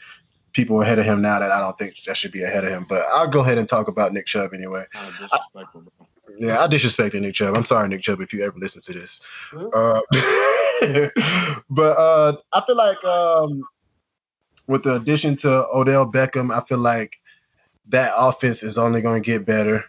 [0.52, 2.86] people ahead of him now that I don't think that should be ahead of him.
[2.90, 4.86] But I'll go ahead and talk about Nick Chubb anyway.
[5.20, 5.84] disrespectful,
[6.38, 7.58] yeah, I disrespected Nick Chubb.
[7.58, 9.20] I'm sorry, Nick Chubb, if you ever listen to this.
[9.54, 10.02] Uh,
[11.70, 13.64] but uh, I feel like um,
[14.68, 17.18] with the addition to Odell Beckham, I feel like
[17.90, 19.84] that offense is only going to get better.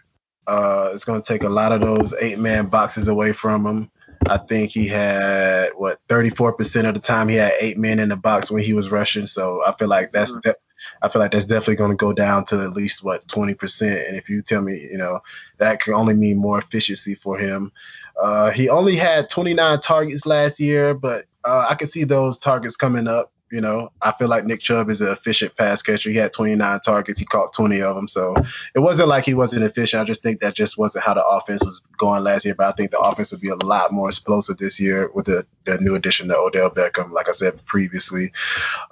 [0.46, 3.90] Uh, it's going to take a lot of those eight man boxes away from him.
[4.26, 8.16] I think he had what 34% of the time he had eight men in the
[8.16, 9.26] box when he was rushing.
[9.26, 10.54] So I feel like that's de-
[11.02, 14.08] I feel like that's definitely going to go down to at least what 20%.
[14.08, 15.20] And if you tell me, you know,
[15.58, 17.72] that can only mean more efficiency for him.
[18.20, 22.76] Uh, he only had 29 targets last year, but uh, I can see those targets
[22.76, 23.32] coming up.
[23.50, 26.10] You know, I feel like Nick Chubb is an efficient pass catcher.
[26.10, 27.18] He had 29 targets.
[27.18, 28.06] He caught 20 of them.
[28.06, 28.34] So
[28.74, 30.02] it wasn't like he wasn't efficient.
[30.02, 32.54] I just think that just wasn't how the offense was going last year.
[32.54, 35.46] But I think the offense will be a lot more explosive this year with the,
[35.64, 38.32] the new addition to Odell Beckham, like I said previously.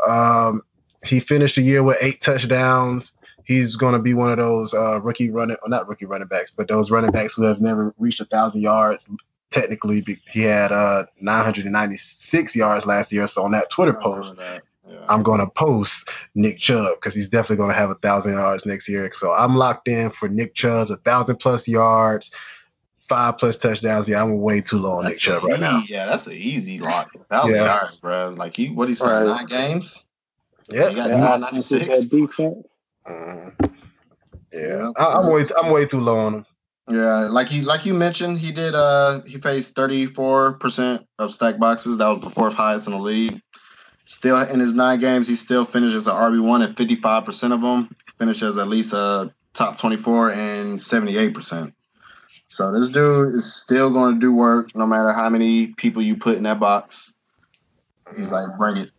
[0.09, 0.63] Um,
[1.07, 3.13] he finished the year with eight touchdowns.
[3.45, 6.53] He's going to be one of those uh, rookie running, or not rookie running backs,
[6.55, 9.07] but those running backs who have never reached a thousand yards
[9.51, 13.27] technically he had uh 996 yards last year.
[13.27, 14.63] So on that Twitter post, that.
[14.89, 15.05] Yeah.
[15.09, 18.65] I'm going to post Nick Chubb because he's definitely going to have a thousand yards
[18.67, 19.11] next year.
[19.17, 22.31] So I'm locked in for Nick Chubb, a thousand plus yards,
[23.09, 24.09] five plus touchdowns.
[24.09, 25.83] Yeah, I'm way too low on Nick Chubb right now.
[25.89, 27.11] Yeah, that's an easy lock.
[27.29, 27.65] Thousand yeah.
[27.65, 28.29] yards, bro.
[28.37, 29.39] Like he, what he started right.
[29.39, 30.05] nine games.
[30.69, 31.19] Yeah, he got yeah.
[31.19, 32.05] 996.
[32.05, 33.73] Mm.
[34.53, 36.47] Yeah, I, am way, I'm way too low on him.
[36.89, 38.75] Yeah, like you like you mentioned, he did.
[38.75, 41.99] Uh, he faced thirty four percent of stack boxes.
[41.99, 43.41] That was the fourth highest in the league.
[44.05, 47.53] Still in his nine games, he still finishes an RB one at fifty five percent
[47.53, 47.95] of them.
[48.19, 51.75] Finishes at least a top twenty four and seventy eight percent.
[52.47, 56.17] So this dude is still going to do work no matter how many people you
[56.17, 57.13] put in that box.
[58.17, 58.91] He's like, bring it.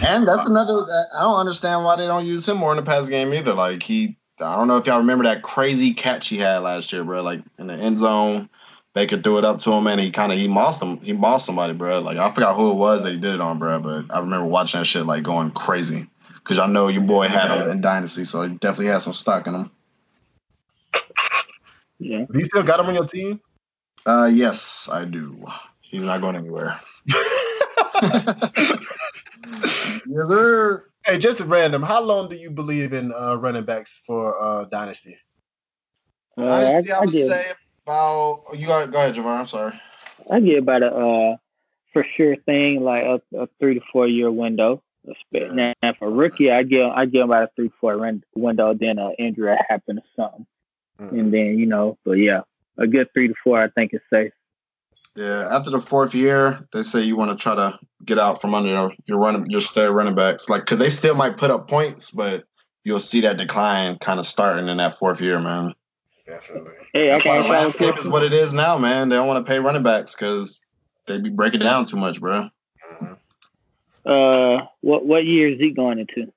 [0.00, 0.84] And that's another.
[1.18, 3.54] I don't understand why they don't use him more in the pass game either.
[3.54, 7.04] Like he I don't know if y'all remember that crazy catch he had last year,
[7.04, 7.22] bro.
[7.22, 8.48] Like in the end zone,
[8.94, 11.00] Baker threw it up to him, and he kind of he mossed him.
[11.00, 12.00] He mossed somebody, bro.
[12.00, 13.80] Like I forgot who it was that he did it on, bro.
[13.80, 17.50] But I remember watching that shit like going crazy because I know your boy had
[17.50, 19.70] him in Dynasty, so he definitely had some stock in him.
[21.98, 22.26] Yeah.
[22.30, 23.40] Do you still got him on your team?
[24.06, 25.44] Uh, yes, I do.
[25.80, 26.80] He's not going anywhere.
[30.08, 30.84] yes, sir.
[31.04, 31.82] Hey, just random.
[31.82, 35.16] How long do you believe in uh, running backs for uh, Dynasty?
[36.36, 37.52] Uh, Dynasty, I, I, would give, say
[37.86, 38.44] about.
[38.54, 39.38] You got go ahead, Javon.
[39.38, 39.80] I'm sorry.
[40.30, 41.36] I get about a uh,
[41.92, 44.82] for sure thing like a, a three to four year window.
[45.30, 45.72] Yeah.
[45.82, 47.96] Now for rookie, I give I give about a three four
[48.34, 48.74] window.
[48.74, 50.46] Then an injury happen or something,
[51.00, 51.18] mm-hmm.
[51.18, 51.96] and then you know.
[52.04, 52.42] But yeah,
[52.76, 54.32] a good three to four, I think is safe.
[55.18, 58.54] Yeah, after the fourth year, they say you want to try to get out from
[58.54, 61.66] under your, your running, your stay running backs, like because they still might put up
[61.66, 62.44] points, but
[62.84, 65.74] you'll see that decline kind of starting in that fourth year, man.
[66.24, 66.70] Definitely.
[66.92, 67.42] Hey, okay.
[67.42, 69.08] The landscape is what it is now, man.
[69.08, 70.60] They don't want to pay running backs because
[71.08, 72.48] they be breaking down too much, bro.
[74.06, 76.32] Uh, what what year is he going into?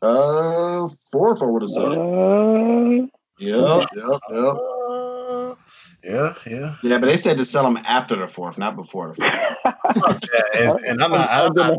[0.00, 1.82] Uh, fourth, I would have said.
[1.82, 3.08] Uh,
[3.40, 4.56] yep, yep, yep.
[6.04, 6.76] Yeah, yeah.
[6.82, 10.28] Yeah, but they said to sell them after the fourth, not before the fourth.
[10.54, 11.30] yeah, and, and, I'm not.
[11.30, 11.78] I'm not,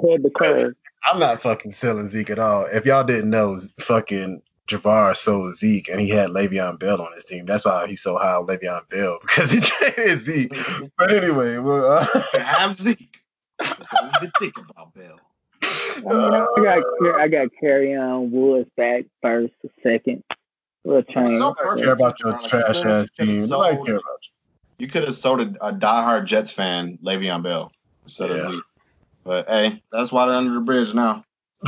[1.04, 2.66] I'm not fucking selling Zeke at all.
[2.66, 7.26] If y'all didn't know, fucking Jabbar sold Zeke, and he had Le'Veon Bell on his
[7.26, 7.46] team.
[7.46, 10.54] That's why he's so high on Le'Veon Bell because he traded Zeke.
[10.98, 13.22] but anyway, well, uh, to have Zeke,
[13.60, 15.20] don't even think about Bell.
[15.62, 16.84] I, mean, I got
[17.20, 20.24] I got Kerryon Woods back first, second.
[20.86, 21.40] We'll change.
[21.40, 23.50] So care about your trash ass team.
[23.50, 24.30] Nobody care about you.
[24.78, 27.72] You could have sold a, a diehard Jets fan Le'Veon Bell
[28.04, 28.36] instead yeah.
[28.38, 28.62] of Lee.
[29.24, 31.26] But hey, that's why they're under the bridge now.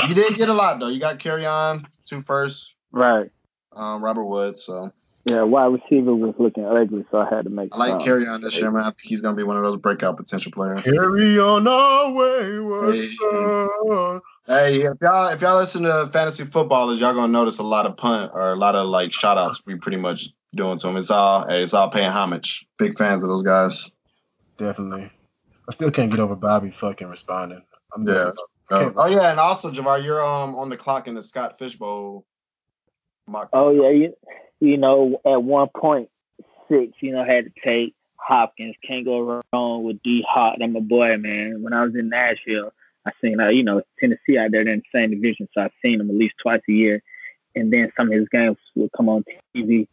[0.07, 0.89] You did get a lot though.
[0.89, 2.76] You got Kerryon two first.
[2.91, 3.32] Right.
[3.74, 4.63] Um, Robert Woods.
[4.63, 4.91] So.
[5.28, 7.70] Yeah, wide receiver was looking ugly, so I had to make.
[7.74, 8.84] I like Kerryon this year, man.
[8.84, 10.86] I think he's gonna be one of those breakout potential players.
[10.86, 12.94] Carry on our way.
[12.94, 14.22] Hey.
[14.48, 17.98] Hey, if y'all if y'all listen to fantasy footballers, y'all gonna notice a lot of
[17.98, 20.96] punt or a lot of like shout outs we pretty much doing to them.
[20.96, 22.66] It's all hey, it's all paying homage.
[22.78, 23.92] Big fans of those guys.
[24.58, 25.12] Definitely.
[25.68, 27.62] I still can't get over Bobby fucking responding.
[27.94, 28.32] I'm yeah.
[28.70, 32.26] Oh, oh, yeah, and also Javar, you're um on the clock in the Scott Fishbowl
[33.28, 33.50] mock.
[33.52, 34.14] Oh yeah, you
[34.60, 36.10] you know at one point
[36.70, 38.76] six, you know, had to take Hopkins.
[38.86, 40.58] Can't go wrong with D Hop.
[40.62, 41.62] I'm a boy, man.
[41.64, 42.74] When I was in Nashville,
[43.05, 46.01] I seen uh, you know Tennessee out there in the same division, so I've seen
[46.01, 47.01] him at least twice a year.
[47.55, 49.24] And then some of his games will come on
[49.55, 49.88] TV.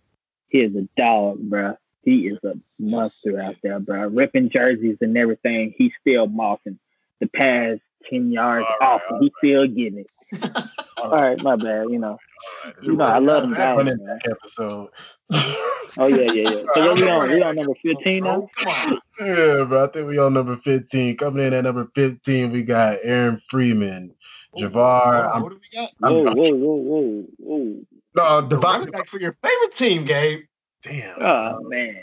[0.49, 1.77] He is a dog, bro.
[2.03, 4.09] He is a monster out there, bro.
[4.09, 5.75] Ripping jerseys and everything.
[5.77, 6.79] He's still mossing
[7.21, 7.81] the past
[8.11, 9.03] ten yards right, off.
[9.09, 9.33] He right.
[9.39, 10.65] still getting it.
[11.05, 11.89] all right, my bad.
[11.91, 12.19] You know,
[12.65, 12.75] right.
[12.83, 14.19] you know, I love him guys, man.
[14.25, 14.89] Episode.
[15.31, 16.63] oh yeah, yeah, yeah.
[16.75, 17.29] So we on?
[17.31, 18.49] We on number fifteen now.
[18.67, 21.17] Oh, yeah, but I think we on number fifteen.
[21.17, 24.15] Coming in at number fifteen, we got Aaron Freeman,
[24.57, 25.41] Javar.
[25.41, 25.91] what do we got?
[25.99, 27.81] Whoa, whoa, whoa, whoa, whoa.
[28.17, 30.41] No, the running back for your favorite team, Gabe.
[30.83, 31.23] Damn.
[31.23, 32.03] Oh man.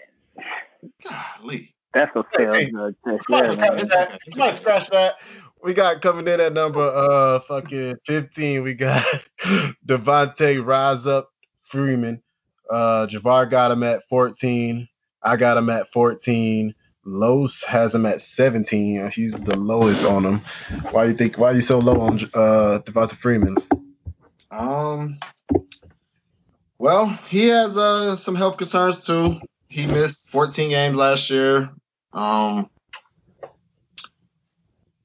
[1.07, 1.73] Golly.
[1.93, 2.53] That's a fail.
[2.53, 2.71] Hey,
[3.05, 5.15] hey, Somebody scratch that.
[5.63, 8.63] We got coming in at number uh fucking 15.
[8.63, 9.05] We got
[9.87, 11.29] Devonta Rise Up
[11.69, 12.21] Freeman.
[12.69, 14.87] Uh, Javar got him at 14.
[15.21, 16.73] I got him at 14.
[17.03, 19.11] Los has him at 17.
[19.11, 20.41] He's the lowest on him.
[20.91, 21.37] Why do you think?
[21.37, 23.57] Why are you so low on uh, Devonta Freeman?
[24.49, 25.19] Um.
[26.77, 29.39] Well, he has uh, some health concerns too.
[29.69, 31.69] He missed 14 games last year.
[32.13, 32.69] Um.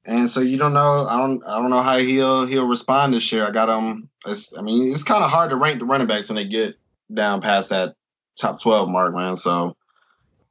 [0.06, 1.06] And so you don't know.
[1.08, 1.42] I don't.
[1.44, 3.44] I don't know how he'll he'll respond this year.
[3.44, 4.08] I got him.
[4.24, 6.76] It's, I mean, it's kind of hard to rank the running backs when they get
[7.12, 7.94] down past that
[8.40, 9.36] top 12 mark, man.
[9.36, 9.76] So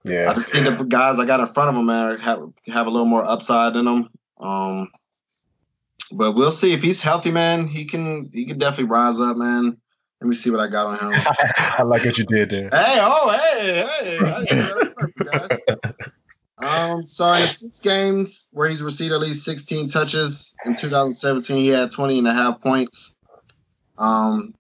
[0.04, 2.88] yeah, I just think the guys I got in front of them, man, have have
[2.88, 4.10] a little more upside in them.
[4.38, 4.92] Um,
[6.12, 7.68] but we'll see if he's healthy, man.
[7.68, 9.78] He can he can definitely rise up, man.
[10.22, 11.26] Let me see what I got on him.
[11.58, 12.70] I like what you did there.
[12.72, 15.80] Hey, oh, hey, hey.
[16.66, 21.68] um, so in six games where he's received at least 16 touches in 2017, he
[21.68, 23.16] had 20 and a half points.
[23.98, 24.56] Um,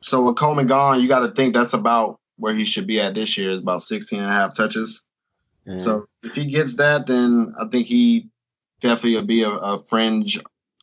[0.00, 3.14] so with Coleman gone, you got to think that's about where he should be at
[3.14, 5.02] this year is about 16 and a half touches.
[5.66, 5.78] Mm-hmm.
[5.78, 8.28] So if he gets that, then I think he
[8.80, 10.38] definitely will be a, a fringe,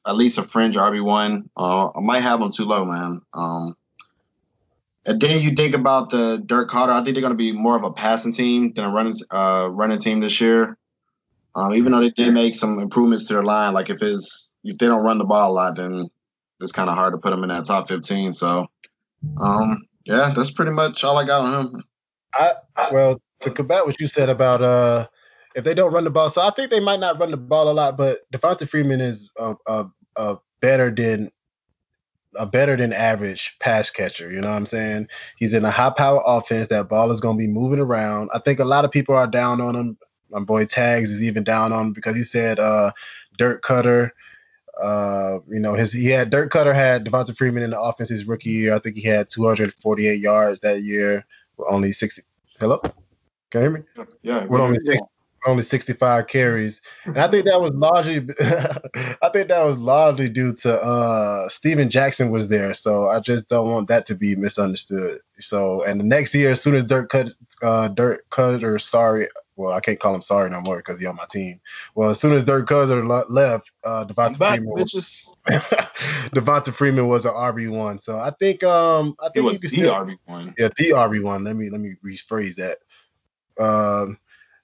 [0.05, 1.49] at least a fringe RB one.
[1.55, 3.21] Uh, I might have him too low, man.
[3.33, 3.75] Um,
[5.05, 6.89] and then you think about the Dirk Koetter.
[6.89, 9.69] I think they're going to be more of a passing team than a running uh,
[9.71, 10.77] running team this year.
[11.55, 14.77] Um, even though they did make some improvements to their line, like if it's if
[14.77, 16.09] they don't run the ball a lot, then
[16.61, 18.33] it's kind of hard to put them in that top 15.
[18.33, 18.67] So,
[19.39, 21.83] um, yeah, that's pretty much all I got on him.
[22.33, 22.53] I
[22.91, 25.07] well to combat what you said about uh
[25.55, 27.69] if they don't run the ball, so I think they might not run the ball
[27.69, 29.85] a lot, but Devonta Freeman is a, a,
[30.15, 31.29] a better than
[32.37, 34.31] a better than average pass catcher.
[34.31, 35.07] You know what I'm saying?
[35.37, 36.69] He's in a high power offense.
[36.69, 38.29] That ball is going to be moving around.
[38.33, 39.97] I think a lot of people are down on him.
[40.29, 42.91] My boy Tags is even down on him because he said uh,
[43.37, 44.11] Dirk Koetter
[44.81, 48.25] uh, you know, his he had Dirk Koetter had Devonta Freeman in the offense his
[48.25, 48.75] rookie year.
[48.75, 51.25] I think he had 248 yards that year
[51.57, 52.23] with only 60.
[52.59, 52.93] Hello, can
[53.53, 53.81] you hear me?
[54.23, 54.99] Yeah, only 60,
[55.45, 60.53] only 65 carries, and I think that was largely, I think that was largely due
[60.57, 62.73] to uh Steven Jackson was there.
[62.73, 65.19] So I just don't want that to be misunderstood.
[65.39, 67.27] So and the next year, as soon as Dirk cut,
[67.61, 71.15] uh, Dirk Koetter, sorry, well, I can't call him sorry no more because he's on
[71.15, 71.59] my team.
[71.95, 75.27] Well, as soon as Dirk Koetter left, uh, Devonta Freeman, was,
[76.33, 78.01] Devonta Freeman was an RB one.
[78.01, 80.55] So I think um I think it was the RB one.
[80.57, 81.43] Yeah, the RB one.
[81.43, 82.79] Let me let me rephrase that.
[83.63, 84.17] Um,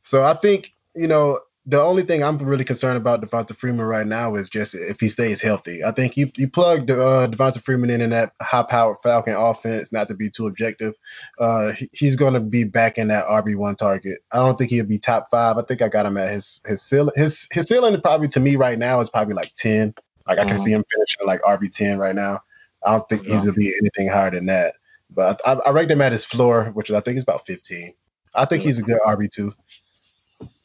[0.10, 4.08] so I think you know the only thing I'm really concerned about Devonta Freeman right
[4.08, 5.84] now is just if he stays healthy.
[5.84, 9.92] I think you you plug uh, Devonta Freeman in in that high powered Falcon offense,
[9.92, 10.96] not to be too objective.
[11.38, 14.24] Uh, he, he's going to be back in that RB one target.
[14.32, 15.60] I don't think he'll be top five.
[15.60, 17.14] I think I got him at his his ceiling.
[17.16, 19.94] His his ceiling probably to me right now is probably like ten.
[20.28, 20.66] Like I can mm-hmm.
[20.66, 22.42] see him finishing like RB ten right now.
[22.84, 23.36] I don't think yeah.
[23.36, 24.74] he's gonna be anything higher than that.
[25.12, 27.94] But I, I rank him at his floor, which I think is about fifteen.
[28.34, 29.54] I think he's a good RB two.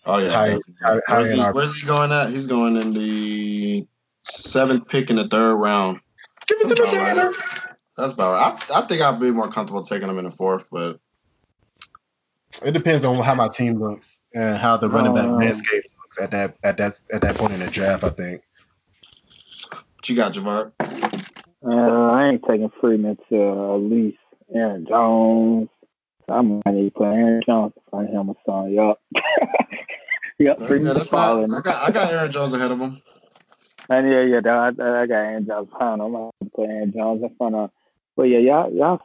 [0.07, 0.31] Oh yeah.
[0.31, 2.31] High, high, where's, he, where's, he, going at?
[2.31, 3.87] He's going in the
[4.23, 6.01] seventh pick in the third round.
[6.47, 7.35] Give it to the right.
[7.97, 8.71] That's about right.
[8.71, 10.99] I, I think I'd be more comfortable taking him in the fourth, but
[12.63, 16.19] it depends on how my team looks and how the running back um, landscape looks
[16.21, 18.05] at that at that at that point in the draft.
[18.05, 18.43] I think.
[19.71, 20.73] What you got, Javar?
[21.67, 24.19] Uh, I ain't taking Freeman to uh, at least
[24.55, 25.69] Aaron Jones.
[26.29, 28.71] I might need to put Aaron Jones to find him a song.
[28.71, 29.01] Yup.
[30.39, 31.53] Yep, yeah, that's fine.
[31.53, 33.01] I got I got Aaron Jones ahead of him.
[33.89, 36.07] And yeah, yeah, I, I got Aaron Jones behind him.
[36.07, 37.71] I'm gonna put Aaron Jones in front of.
[38.17, 39.01] But yeah, y'all, y'all,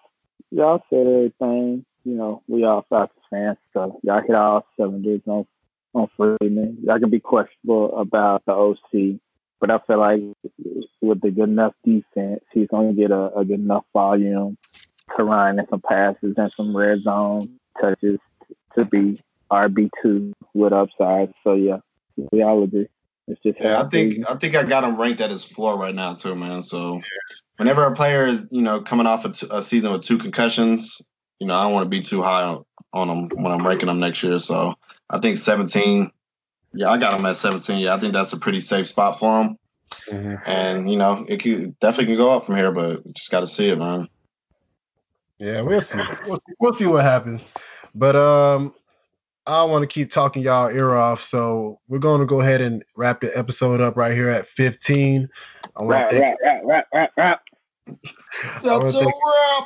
[0.51, 1.85] y'all said everything.
[2.05, 5.45] You know, we all Falcons fans, so y'all hit all cylinders on
[5.93, 6.77] on Freeman.
[6.83, 9.19] Y'all can be questionable about the OC,
[9.59, 10.21] but I feel like
[11.01, 14.57] with the good enough defense, he's gonna get a, a good enough volume
[15.17, 18.19] to run and some passes and some red zone touches
[18.75, 19.19] to be
[19.51, 21.33] RB two with upside.
[21.43, 21.79] So yeah,
[22.31, 22.87] we all agree.
[23.27, 23.81] It's just yeah.
[23.81, 26.63] I think I think I got him ranked at his floor right now too, man.
[26.63, 27.01] So
[27.57, 31.01] whenever a player is you know coming off a, t- a season with two concussions,
[31.39, 33.87] you know I don't want to be too high on, on him when I'm ranking
[33.87, 34.39] them next year.
[34.39, 34.75] So
[35.09, 36.11] I think 17.
[36.73, 37.79] Yeah, I got him at 17.
[37.79, 39.57] Yeah, I think that's a pretty safe spot for him.
[40.07, 40.49] Mm-hmm.
[40.49, 43.47] And you know, it could, definitely can go up from here, but just got to
[43.47, 44.07] see it, man.
[45.39, 45.99] Yeah, we'll see.
[46.25, 46.53] We'll see.
[46.59, 47.41] We'll see what happens.
[47.95, 48.73] But um,
[49.49, 52.61] I don't want to keep talking y'all ear off, so we're going to go ahead
[52.61, 55.27] and wrap the episode up right here at 15.
[55.75, 57.41] I want rap, to thank, rap, rap, rap, rap,
[58.61, 59.65] That's a wrap.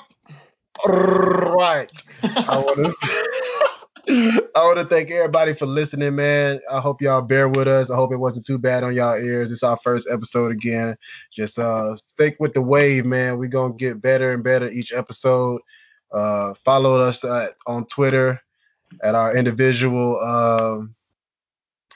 [0.86, 1.92] Right.
[2.24, 4.50] I want to.
[4.56, 6.62] I want to thank everybody for listening, man.
[6.72, 7.90] I hope y'all bear with us.
[7.90, 9.52] I hope it wasn't too bad on y'all ears.
[9.52, 10.96] It's our first episode again.
[11.36, 13.38] Just uh stick with the wave, man.
[13.38, 15.62] We're gonna get better and better each episode.
[16.12, 18.42] Uh follow us at, on Twitter
[19.02, 20.96] at our individual um,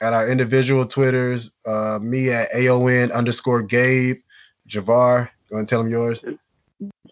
[0.00, 1.50] at our individual Twitters.
[1.66, 4.20] Uh, me at aon underscore Gabe.
[4.68, 6.22] Javar, go and tell him yours.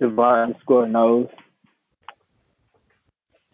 [0.00, 1.28] Javar underscore knows.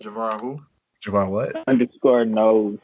[0.02, 0.60] Javar who?
[1.06, 1.52] Javar what?
[1.68, 2.78] Underscore knows.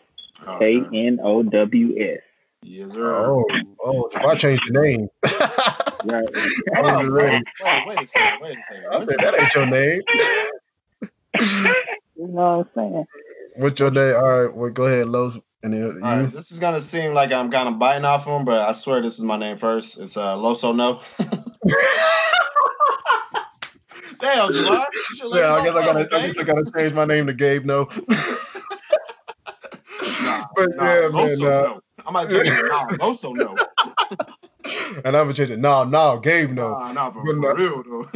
[0.58, 2.20] K N O W S.
[2.62, 3.26] Yes, sir.
[3.26, 3.44] Oh,
[3.84, 5.08] oh, Javar changed the name.
[5.24, 6.28] right.
[6.76, 7.44] I was ready.
[7.62, 8.40] Wait, wait a second.
[8.40, 8.86] Wait a second.
[8.92, 10.00] I said, that ain't your name.
[12.16, 13.06] you know what I'm saying?
[13.58, 14.14] What's your name?
[14.14, 15.36] All right, well, go ahead, Los.
[15.64, 18.44] And then, All right, this is gonna seem like I'm kind of biting off him,
[18.44, 19.98] but I swear this is my name first.
[19.98, 21.00] It's uh, Loso No.
[24.20, 24.86] Damn, July.
[25.32, 27.88] Yeah, I guess I gotta, I guess I gotta change my name to Gabe No.
[30.22, 31.42] nah, but nah, yeah, man.
[31.42, 31.80] Uh, no.
[32.06, 32.86] I might change it now.
[33.00, 33.56] Loso No.
[35.04, 35.58] and I'm gonna change it.
[35.58, 36.68] No, no, Gabe No.
[36.68, 38.06] Nah, nah, for, for real though.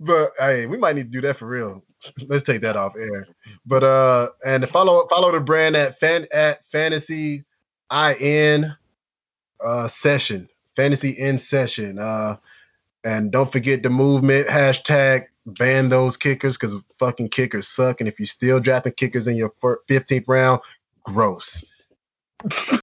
[0.00, 1.84] but hey, we might need to do that for real.
[2.28, 3.26] Let's take that off air.
[3.66, 7.44] But uh, and follow follow the brand at fan at fantasy
[8.20, 8.72] in
[9.64, 10.48] uh session
[10.80, 11.98] fantasy in session.
[11.98, 12.36] Uh,
[13.04, 18.00] and don't forget the movement hashtag ban those kickers because fucking kickers suck.
[18.00, 20.60] And if you're still drafting kickers in your 15th round,
[21.04, 21.64] gross.